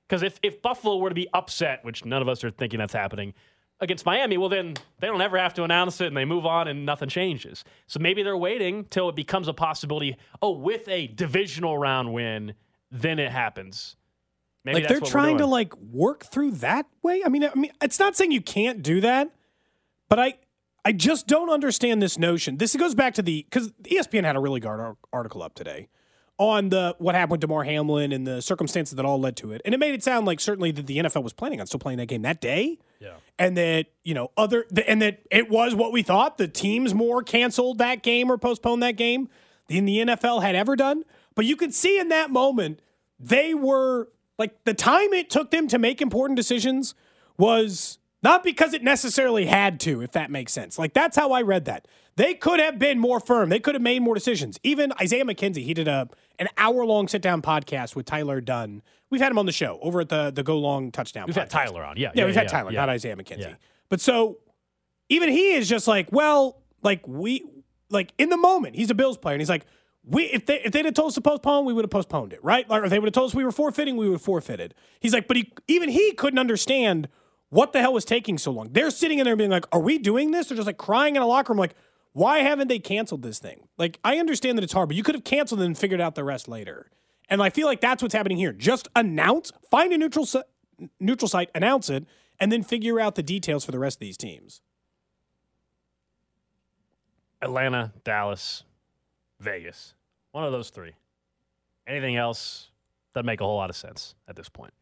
[0.07, 2.93] Because if, if Buffalo were to be upset, which none of us are thinking that's
[2.93, 3.33] happening,
[3.79, 6.67] against Miami, well, then they don't ever have to announce it and they move on
[6.67, 7.63] and nothing changes.
[7.87, 10.17] So maybe they're waiting till it becomes a possibility.
[10.39, 12.53] Oh, with a divisional round win,
[12.91, 13.95] then it happens.
[14.63, 17.23] Maybe like they're trying to like work through that way.
[17.25, 19.31] I mean, I mean, it's not saying you can't do that,
[20.07, 20.35] but I,
[20.85, 22.57] I just don't understand this notion.
[22.57, 25.89] This goes back to the because ESPN had a really good article up today
[26.37, 29.61] on the what happened with Damar Hamlin and the circumstances that all led to it,
[29.63, 31.99] and it made it sound like certainly that the NFL was planning on still playing
[31.99, 32.79] that game that day.
[32.99, 33.15] Yeah.
[33.39, 37.23] And that you know other and that it was what we thought the teams more
[37.23, 39.29] canceled that game or postponed that game
[39.67, 41.03] than the NFL had ever done.
[41.35, 42.79] But you could see in that moment
[43.19, 44.09] they were
[44.41, 46.95] like the time it took them to make important decisions
[47.37, 50.79] was not because it necessarily had to, if that makes sense.
[50.79, 51.87] Like that's how I read that.
[52.15, 53.49] They could have been more firm.
[53.49, 54.59] They could have made more decisions.
[54.63, 58.81] Even Isaiah McKenzie, he did a an hour long sit down podcast with Tyler Dunne.
[59.11, 61.27] We've had him on the show over at the the Go Long Touchdown.
[61.27, 61.51] We've had.
[61.51, 61.97] Tyler on.
[61.97, 62.11] Yeah.
[62.15, 62.79] Yeah, we've had Tyler, yeah.
[62.79, 63.41] not Isaiah McKenzie.
[63.41, 63.55] Yeah.
[63.89, 64.39] But so
[65.09, 67.45] even he is just like, well, like we
[67.91, 69.67] like in the moment, he's a Bills player, and he's like,
[70.03, 72.43] we if they if they'd have told us to postpone, we would have postponed it,
[72.43, 72.67] right?
[72.69, 74.73] Like, or if they would have told us we were forfeiting, we would have forfeited.
[74.99, 77.07] He's like, but he even he couldn't understand
[77.49, 78.69] what the hell was taking so long.
[78.71, 80.47] They're sitting in there being like, are we doing this?
[80.47, 81.75] They're just like crying in a locker room, like,
[82.13, 83.67] why haven't they canceled this thing?
[83.77, 86.23] Like, I understand that it's hard, but you could have canceled and figured out the
[86.23, 86.89] rest later.
[87.29, 88.53] And I feel like that's what's happening here.
[88.53, 90.41] Just announce, find a neutral si-
[90.99, 92.05] neutral site, announce it,
[92.39, 94.61] and then figure out the details for the rest of these teams.
[97.41, 98.63] Atlanta, Dallas,
[99.41, 99.93] Vegas.
[100.31, 100.93] One of those three.
[101.87, 102.69] Anything else
[103.13, 104.73] doesn't make a whole lot of sense at this point.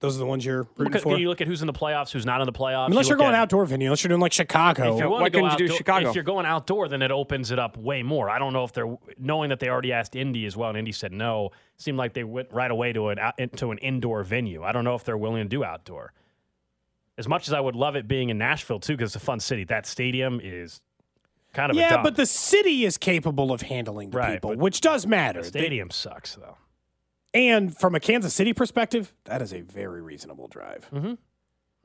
[0.00, 1.16] Those are the ones you're rooting Because for.
[1.16, 2.88] you look at who's in the playoffs, who's not in the playoffs.
[2.88, 4.94] Unless you you're going at- outdoor venue, unless you're doing like Chicago.
[4.96, 6.08] If you Why want to go couldn't you do outdoor- Chicago?
[6.08, 8.28] If you're going outdoor, then it opens it up way more.
[8.28, 10.90] I don't know if they're knowing that they already asked Indy as well, and Indy
[10.90, 11.50] said no.
[11.76, 13.18] Seemed like they went right away to an
[13.56, 14.64] to an indoor venue.
[14.64, 16.12] I don't know if they're willing to do outdoor.
[17.16, 19.38] As much as I would love it being in Nashville too, because it's a fun
[19.38, 19.62] city.
[19.62, 20.80] That stadium is
[21.52, 22.04] kind of a yeah, dump.
[22.04, 25.40] but the city is capable of handling the Right, people, which does matter.
[25.42, 26.56] the stadium sucks though.
[27.34, 30.88] and from a Kansas City perspective, that is a very reasonable drive.
[30.92, 31.14] Mm-hmm.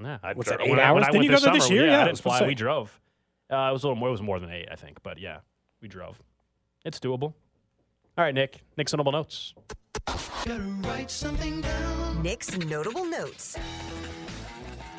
[0.06, 0.94] Yeah, I What's dro- that, eight when hours?
[0.96, 1.86] when I Did went you go there this year?
[1.86, 2.46] Yeah, Yeah, I I didn't fly.
[2.46, 3.00] We drove.
[3.52, 4.10] Uh, it was a little more.
[4.10, 5.02] It was more than eight, I think.
[5.04, 5.40] But yeah,
[5.82, 6.22] we drove.
[6.86, 7.34] It's doable.
[8.18, 8.62] All right, Nick.
[8.78, 9.54] Nick's notable notes.
[12.22, 13.58] Nick's notable notes.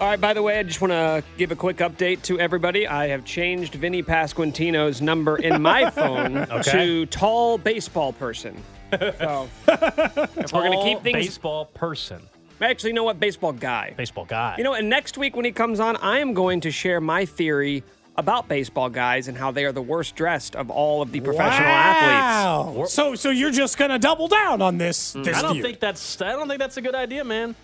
[0.01, 2.87] All right, by the way, I just want to give a quick update to everybody.
[2.87, 6.71] I have changed Vinny Pasquantino's number in my phone Okay.
[6.71, 8.63] to tall baseball person.
[8.93, 11.17] So if we're going to keep things.
[11.27, 12.23] baseball person,
[12.61, 13.19] Actually, you know what?
[13.21, 13.95] Baseball guy.
[13.97, 14.55] baseball guy.
[14.59, 17.25] You know, and next week when he comes on, I am going to share my
[17.25, 17.83] theory
[18.17, 21.69] about baseball guys and how they are the worst dressed of all of the professional
[21.69, 22.77] athletes.
[22.79, 22.85] Wow.
[22.87, 25.15] So, so you're just gonna double down on this?
[25.15, 25.25] Mm.
[25.25, 25.63] this I don't view.
[25.63, 26.21] think that's.
[26.21, 27.55] I don't think that's a good idea, man.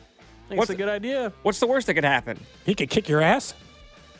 [0.44, 1.32] I think What's- it's a good idea.
[1.42, 2.38] What's the worst that could happen?
[2.66, 3.54] he could kick your ass.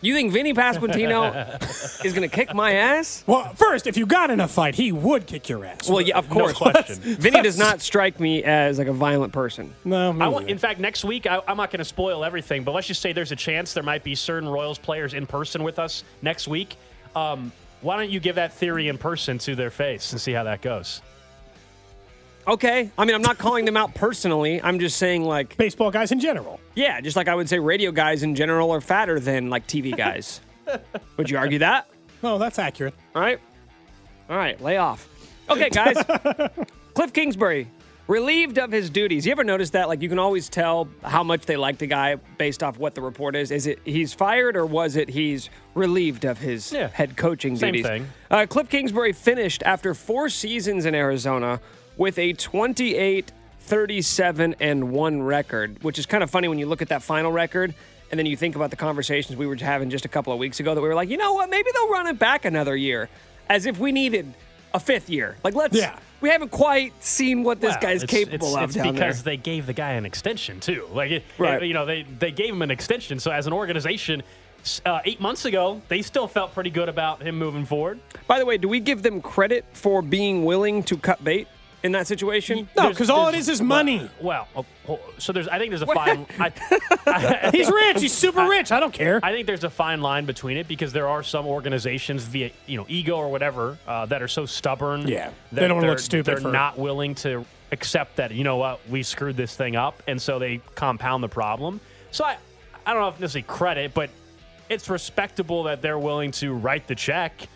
[0.01, 3.25] You think Vinny Pasquantino is going to kick my ass?
[3.27, 5.89] Well, first, if you got in a fight, he would kick your ass.
[5.89, 6.53] Well, yeah, of course.
[6.53, 6.72] No course.
[6.72, 6.97] question.
[7.16, 9.72] Vinny does not strike me as like a violent person.
[9.83, 12.64] no, me I want, in fact, next week I, I'm not going to spoil everything,
[12.64, 15.62] but let's just say there's a chance there might be certain Royals players in person
[15.62, 16.77] with us next week.
[17.16, 17.51] Um,
[17.81, 20.61] why don't you give that theory in person to their face and see how that
[20.61, 21.01] goes?
[22.47, 22.91] Okay.
[22.99, 24.61] I mean, I'm not calling them out personally.
[24.63, 26.61] I'm just saying, like, baseball guys in general.
[26.75, 29.97] yeah, just like I would say radio guys in general are fatter than like TV
[29.97, 30.41] guys.
[31.17, 31.89] would you argue that?
[32.23, 32.95] No, that's accurate.
[33.15, 33.41] All right.
[34.29, 35.09] All right, lay off.
[35.51, 35.97] Okay, guys.
[36.95, 37.69] Cliff Kingsbury,
[38.07, 39.27] relieved of his duties.
[39.27, 39.89] You ever notice that?
[39.89, 43.03] Like, you can always tell how much they like the guy based off what the
[43.03, 43.51] report is.
[43.51, 46.89] Is it he's fired or was it he's relieved of his Yeah.
[46.89, 47.87] head coaching Same duties?
[47.87, 48.07] thing.
[48.31, 51.61] Uh, Cliff Kingsbury finished after four seasons in Arizona
[51.97, 56.83] with a 28 37 and 1 record, which is kind of funny when you look
[56.83, 57.75] at that final record
[58.11, 60.61] and then you think about the conversations we were having just a couple of weeks
[60.61, 63.09] ago that we were like, you know what, maybe they'll run it back another year
[63.49, 64.33] as if we needed
[64.75, 65.37] a fifth year.
[65.43, 65.99] Like, let's, Yeah.
[66.21, 69.23] we haven't quite seen what this Well, guy's it's- capable it's, of it's down because
[69.23, 69.33] there.
[69.33, 70.87] they gave the guy an extension too.
[70.93, 71.63] Like, it, Right.
[71.63, 73.19] you know, they they gave him an extension.
[73.19, 74.23] So as an organization,
[74.85, 77.99] uh, eight months ago, they still felt pretty good about him moving forward.
[78.27, 81.49] By the way, do we give them credit for being willing to cut bait?
[81.85, 82.68] In that situation?
[82.76, 84.11] No, because all it is is money.
[84.20, 85.47] Well, oh, oh, so there's.
[85.47, 86.26] I think there's a fine.
[86.41, 86.51] I,
[87.07, 88.01] I, He's rich.
[88.01, 88.72] He's super rich.
[88.72, 89.20] I don't care.
[89.22, 92.78] I think there's a fine line between it because there are some organizations via you
[92.78, 95.07] know ego or whatever uh, that are so stubborn.
[95.07, 98.80] Yeah, they don't look stupid They're for- not willing to accept that you know what
[98.89, 101.80] we screwed this thing up, and so they compound the problem.
[102.11, 102.39] So I,
[102.87, 104.09] I don't know if necessarily credit, but
[104.70, 107.47] it's respectable that they're willing to write the check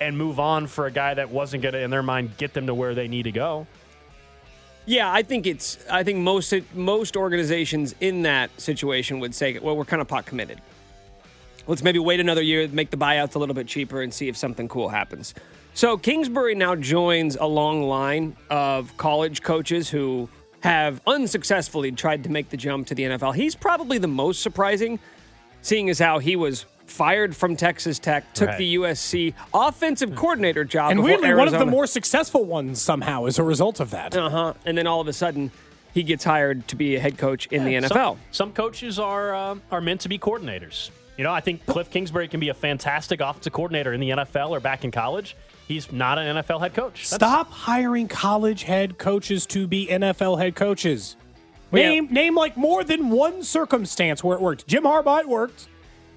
[0.00, 2.66] and move on for a guy that wasn't going to, in their mind, get them
[2.66, 3.66] to where they need to go.
[4.86, 5.78] Yeah, I think it's.
[5.90, 10.26] I think most most organizations in that situation would say, "Well, we're kind of pot
[10.26, 10.60] committed.
[11.66, 14.36] Let's maybe wait another year, make the buyouts a little bit cheaper, and see if
[14.36, 15.34] something cool happens."
[15.74, 20.28] So Kingsbury now joins a long line of college coaches who
[20.60, 23.34] have unsuccessfully tried to make the jump to the NFL.
[23.34, 25.00] He's probably the most surprising,
[25.62, 28.58] seeing as how he was fired from Texas Tech, took Right.
[28.58, 33.26] the USC offensive coordinator job, and before weirdly, one of the more successful ones somehow
[33.26, 34.16] as a result of that.
[34.16, 34.54] uh huh.
[34.64, 35.50] And then all of a sudden,
[35.94, 37.88] he gets hired to be a head coach in the NFL.
[37.88, 40.90] Some, some coaches are um, are meant to be coordinators.
[41.16, 44.50] You know, I think Cliff Kingsbury can be a fantastic offensive coordinator in the NFL
[44.50, 45.34] or back in college.
[45.66, 47.08] He's not an NFL head coach.
[47.10, 51.16] That's- Stop hiring college head coaches to be NFL head coaches.
[51.70, 51.88] Well, yeah.
[51.88, 54.66] Name name like more than one circumstance where it worked.
[54.66, 55.66] Jim Harbaugh it worked,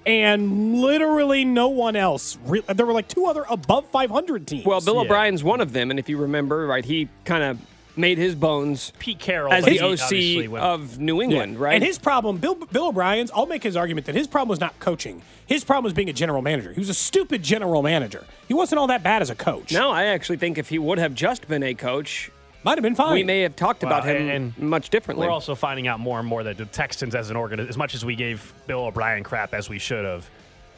[0.06, 2.38] and literally no one else.
[2.68, 4.64] There were like two other above 500 teams.
[4.64, 5.00] Well, Bill Yeah.
[5.02, 7.58] O'Brien's one of them, and if you remember, right, he kind of
[7.96, 11.74] made his bones Pete Carroll as the OC of New England, right?
[11.74, 14.78] And his problem, Bill Bill O'Brien's, I'll make his argument that his problem was not
[14.78, 15.22] coaching.
[15.46, 16.72] His problem was being a general manager.
[16.72, 18.24] He was a stupid general manager.
[18.48, 19.72] He wasn't all that bad as a coach.
[19.72, 22.30] no, I actually think if he would have just been a coach,
[22.62, 23.14] Might have been fine.
[23.14, 25.26] we may have talked about him and- much differently.
[25.26, 27.94] We're also finding out more and more that the Texans, as an organ, as much
[27.94, 30.28] as we gave Bill O'Brien crap as we should have,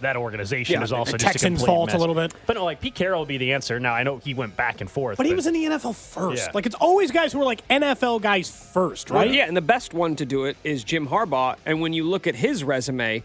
[0.00, 2.34] that organization Yeah, is also the just Texans' a complete fault a little bit.
[2.46, 3.78] But no, like Pete Carroll would be the answer.
[3.80, 6.46] Now I know he went back and forth, but he was in the NFL first.
[6.46, 6.50] Yeah.
[6.54, 9.26] Like it's always guys who are like NFL guys first, right?
[9.26, 11.56] Well, yeah, and the best one to do it is Jim Harbaugh.
[11.66, 13.22] And when you look at his resume,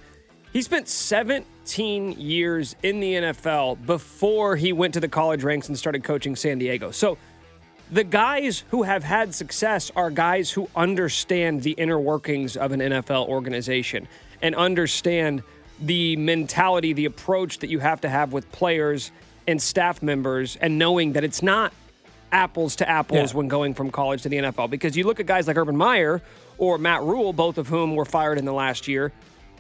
[0.54, 5.78] he spent 17 years in the NFL before he went to the college ranks and
[5.78, 6.92] started coaching San Diego.
[6.92, 7.18] So
[7.92, 12.80] the guys who have had success are guys who understand the inner workings of an
[12.82, 14.08] NFL organization
[14.42, 15.42] and understand
[15.80, 19.12] the mentality, the approach that you have to have with players
[19.48, 21.72] and staff members, and knowing that it's not
[22.34, 23.38] apples to apples Yeah.
[23.38, 24.68] when going from college to the NFL.
[24.70, 26.22] Because you look at guys like Urban Meyer
[26.58, 29.14] or Matt Rhule, both of whom were fired in the last year,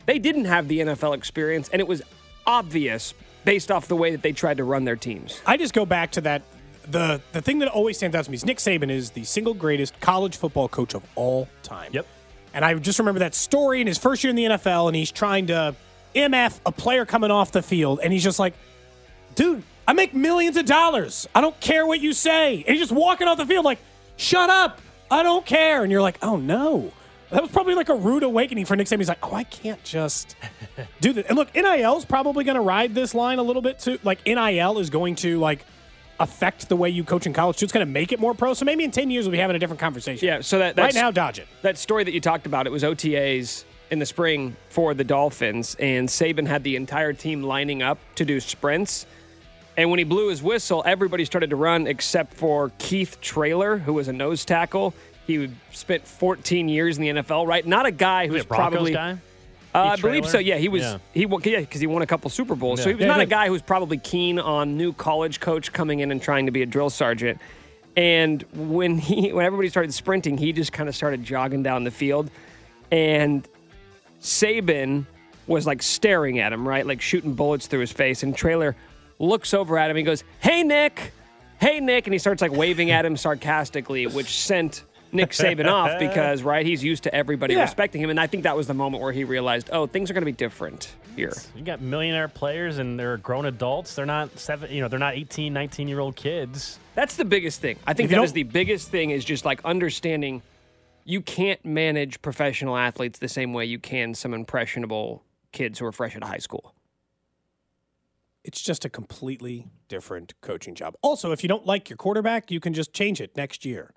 [0.05, 2.01] they didn't have the NFL experience, and it was
[2.45, 3.13] obvious
[3.45, 5.39] based off the way that they tried to run their teams.
[5.45, 6.41] I just go back to that.
[6.89, 9.53] The the thing that always stands out to me is Nick Saban is the single
[9.53, 11.91] greatest college football coach of all time.
[11.93, 12.07] Yep.
[12.53, 15.11] And I just remember that story in his first year in the NFL, and he's
[15.11, 15.75] trying to
[16.15, 18.53] MF a player coming off the field, and he's just like,
[19.35, 21.27] dude, I make millions of dollars.
[21.33, 22.57] I don't care what you say.
[22.57, 23.79] And he's just walking off the field like,
[24.17, 24.81] shut up.
[25.09, 25.83] I don't care.
[25.83, 26.91] And you're like, oh no.
[27.29, 28.99] That was probably like a rude awakening for Nick Saban.
[28.99, 30.35] He's like, oh, I can't just
[31.01, 31.25] do this.
[31.27, 33.99] And look, NIL is probably going to ride this line a little bit too.
[34.03, 35.65] Like NIL is going to like
[36.19, 37.65] affect the way you coach in college too.
[37.65, 38.53] It's going to make it more pro.
[38.53, 40.27] So maybe in 10 years we'll be having a different conversation.
[40.27, 41.47] Yeah, so that right that's, now, dodge it.
[41.61, 45.75] that story that you talked about, it was OTAs in the spring for the Dolphins,
[45.79, 49.05] and Saban had the entire team lining up to do sprints.
[49.77, 53.93] And when he blew his whistle, everybody started to run except for Keith Traylor, who
[53.93, 54.93] was a nose tackle.
[55.27, 57.65] He spent 14 years in the NFL, right?
[57.65, 58.93] Not a guy who's a probably.
[58.93, 59.17] guy.
[59.75, 60.39] Uh, I believe so.
[60.39, 60.81] Yeah, he was.
[60.81, 60.97] Yeah.
[61.13, 62.81] He wa- yeah because he won a couple Super Bowls.
[62.81, 65.99] So he was Yeah, not a guy who's probably keen on new college coach coming
[65.99, 67.39] in and trying to be a drill sergeant.
[67.95, 71.91] And when he when everybody started sprinting, he just kind of started jogging down the
[71.91, 72.31] field,
[72.91, 73.47] and
[74.21, 75.05] Saban
[75.45, 78.23] was like staring at him, right, like shooting bullets through his face.
[78.23, 78.75] And Traylor
[79.19, 79.97] looks over at him.
[79.97, 81.11] He goes, "Hey Nick,
[81.59, 84.83] hey Nick," and he starts like waving at him sarcastically, which sent
[85.17, 87.61] Nick Saban off because right, he's used to everybody Yeah.
[87.61, 88.09] respecting him.
[88.09, 90.25] And I think that was the moment where he realized, oh, things are going to
[90.25, 91.33] be different here.
[91.55, 93.95] You got millionaire players and they're grown adults.
[93.95, 96.79] They're not seven, you know, they're not 18, 19 year old kids.
[96.95, 97.77] That's the biggest thing.
[97.85, 100.41] I think If that is the biggest thing is just like understanding
[101.03, 105.91] you can't manage professional athletes the same way you can some impressionable kids who are
[105.91, 106.73] fresh out of high school.
[108.43, 110.95] It's just a completely different coaching job.
[111.01, 113.91] Also, if you don't like your quarterback, you can just change it next year.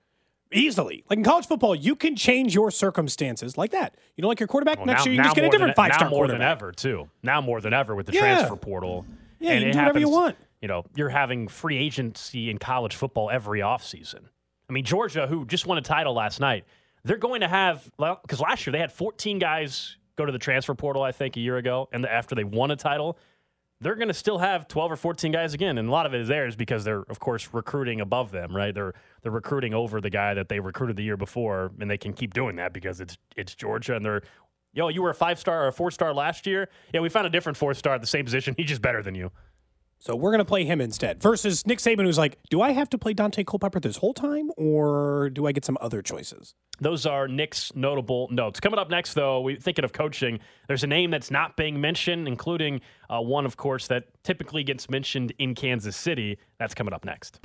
[0.52, 1.04] Easily.
[1.08, 3.94] Like in college football, you can change your circumstances like that.
[4.16, 5.94] You don't like your quarterback, Well, next now, year you just get a different five
[5.94, 7.08] star Now more than ever, too.
[7.22, 8.20] Now more than ever with the Yeah.
[8.20, 9.06] transfer portal.
[9.38, 10.36] Yeah, and you can do whatever you want.
[10.60, 14.24] You know, you're having free agency in college football every offseason.
[14.68, 16.64] I mean, Georgia, who just won a title last night,
[17.04, 20.38] they're going to have, well, because last year they had 14 guys go to the
[20.38, 23.18] transfer portal, I think, a year ago, and after they won a title.
[23.80, 25.78] They're going to still have 12 or 14 guys again.
[25.78, 28.74] And a lot of it is theirs because they're, of course, recruiting above them, right?
[28.74, 32.12] They're they're recruiting over the guy that they recruited the year before, and they can
[32.12, 34.22] keep doing that because it's it's Georgia and they're,
[34.72, 36.68] yo, you were a five star or a four star last year.
[36.92, 38.54] Yeah, we found a different four star at the same position.
[38.56, 39.30] He's just better than you.
[40.02, 42.88] So we're going to play him instead versus Nick Saban, who's like, do I have
[42.88, 46.54] to play Daunte Culpepper this whole time or do I get some other choices?
[46.80, 48.60] Those are Nick's notable notes.
[48.60, 50.40] Coming up next, though, we thinking of coaching.
[50.68, 52.80] There's a name that's not being mentioned, including
[53.10, 56.38] uh, one, of course, that typically gets mentioned in Kansas City.
[56.58, 57.38] That's coming up next.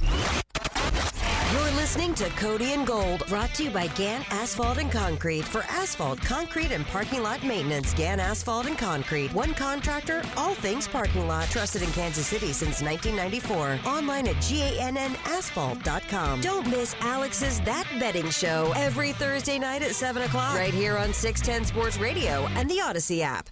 [1.86, 5.46] Listening to Cody and Gold, brought to you by Gann Asphalt and Concrete.
[5.46, 9.32] For asphalt, concrete, and parking lot maintenance, Gann Asphalt and Concrete.
[9.36, 11.48] One contractor, all things parking lot.
[11.52, 13.82] Trusted in Kansas City since 1994.
[13.86, 16.42] Online at GANNasphalt.com.
[16.42, 21.14] Don't miss Alex's That Betting Show every Thursday night at 7 o'clock, right here on
[21.14, 23.52] 610 Sports Radio and the Audacy app.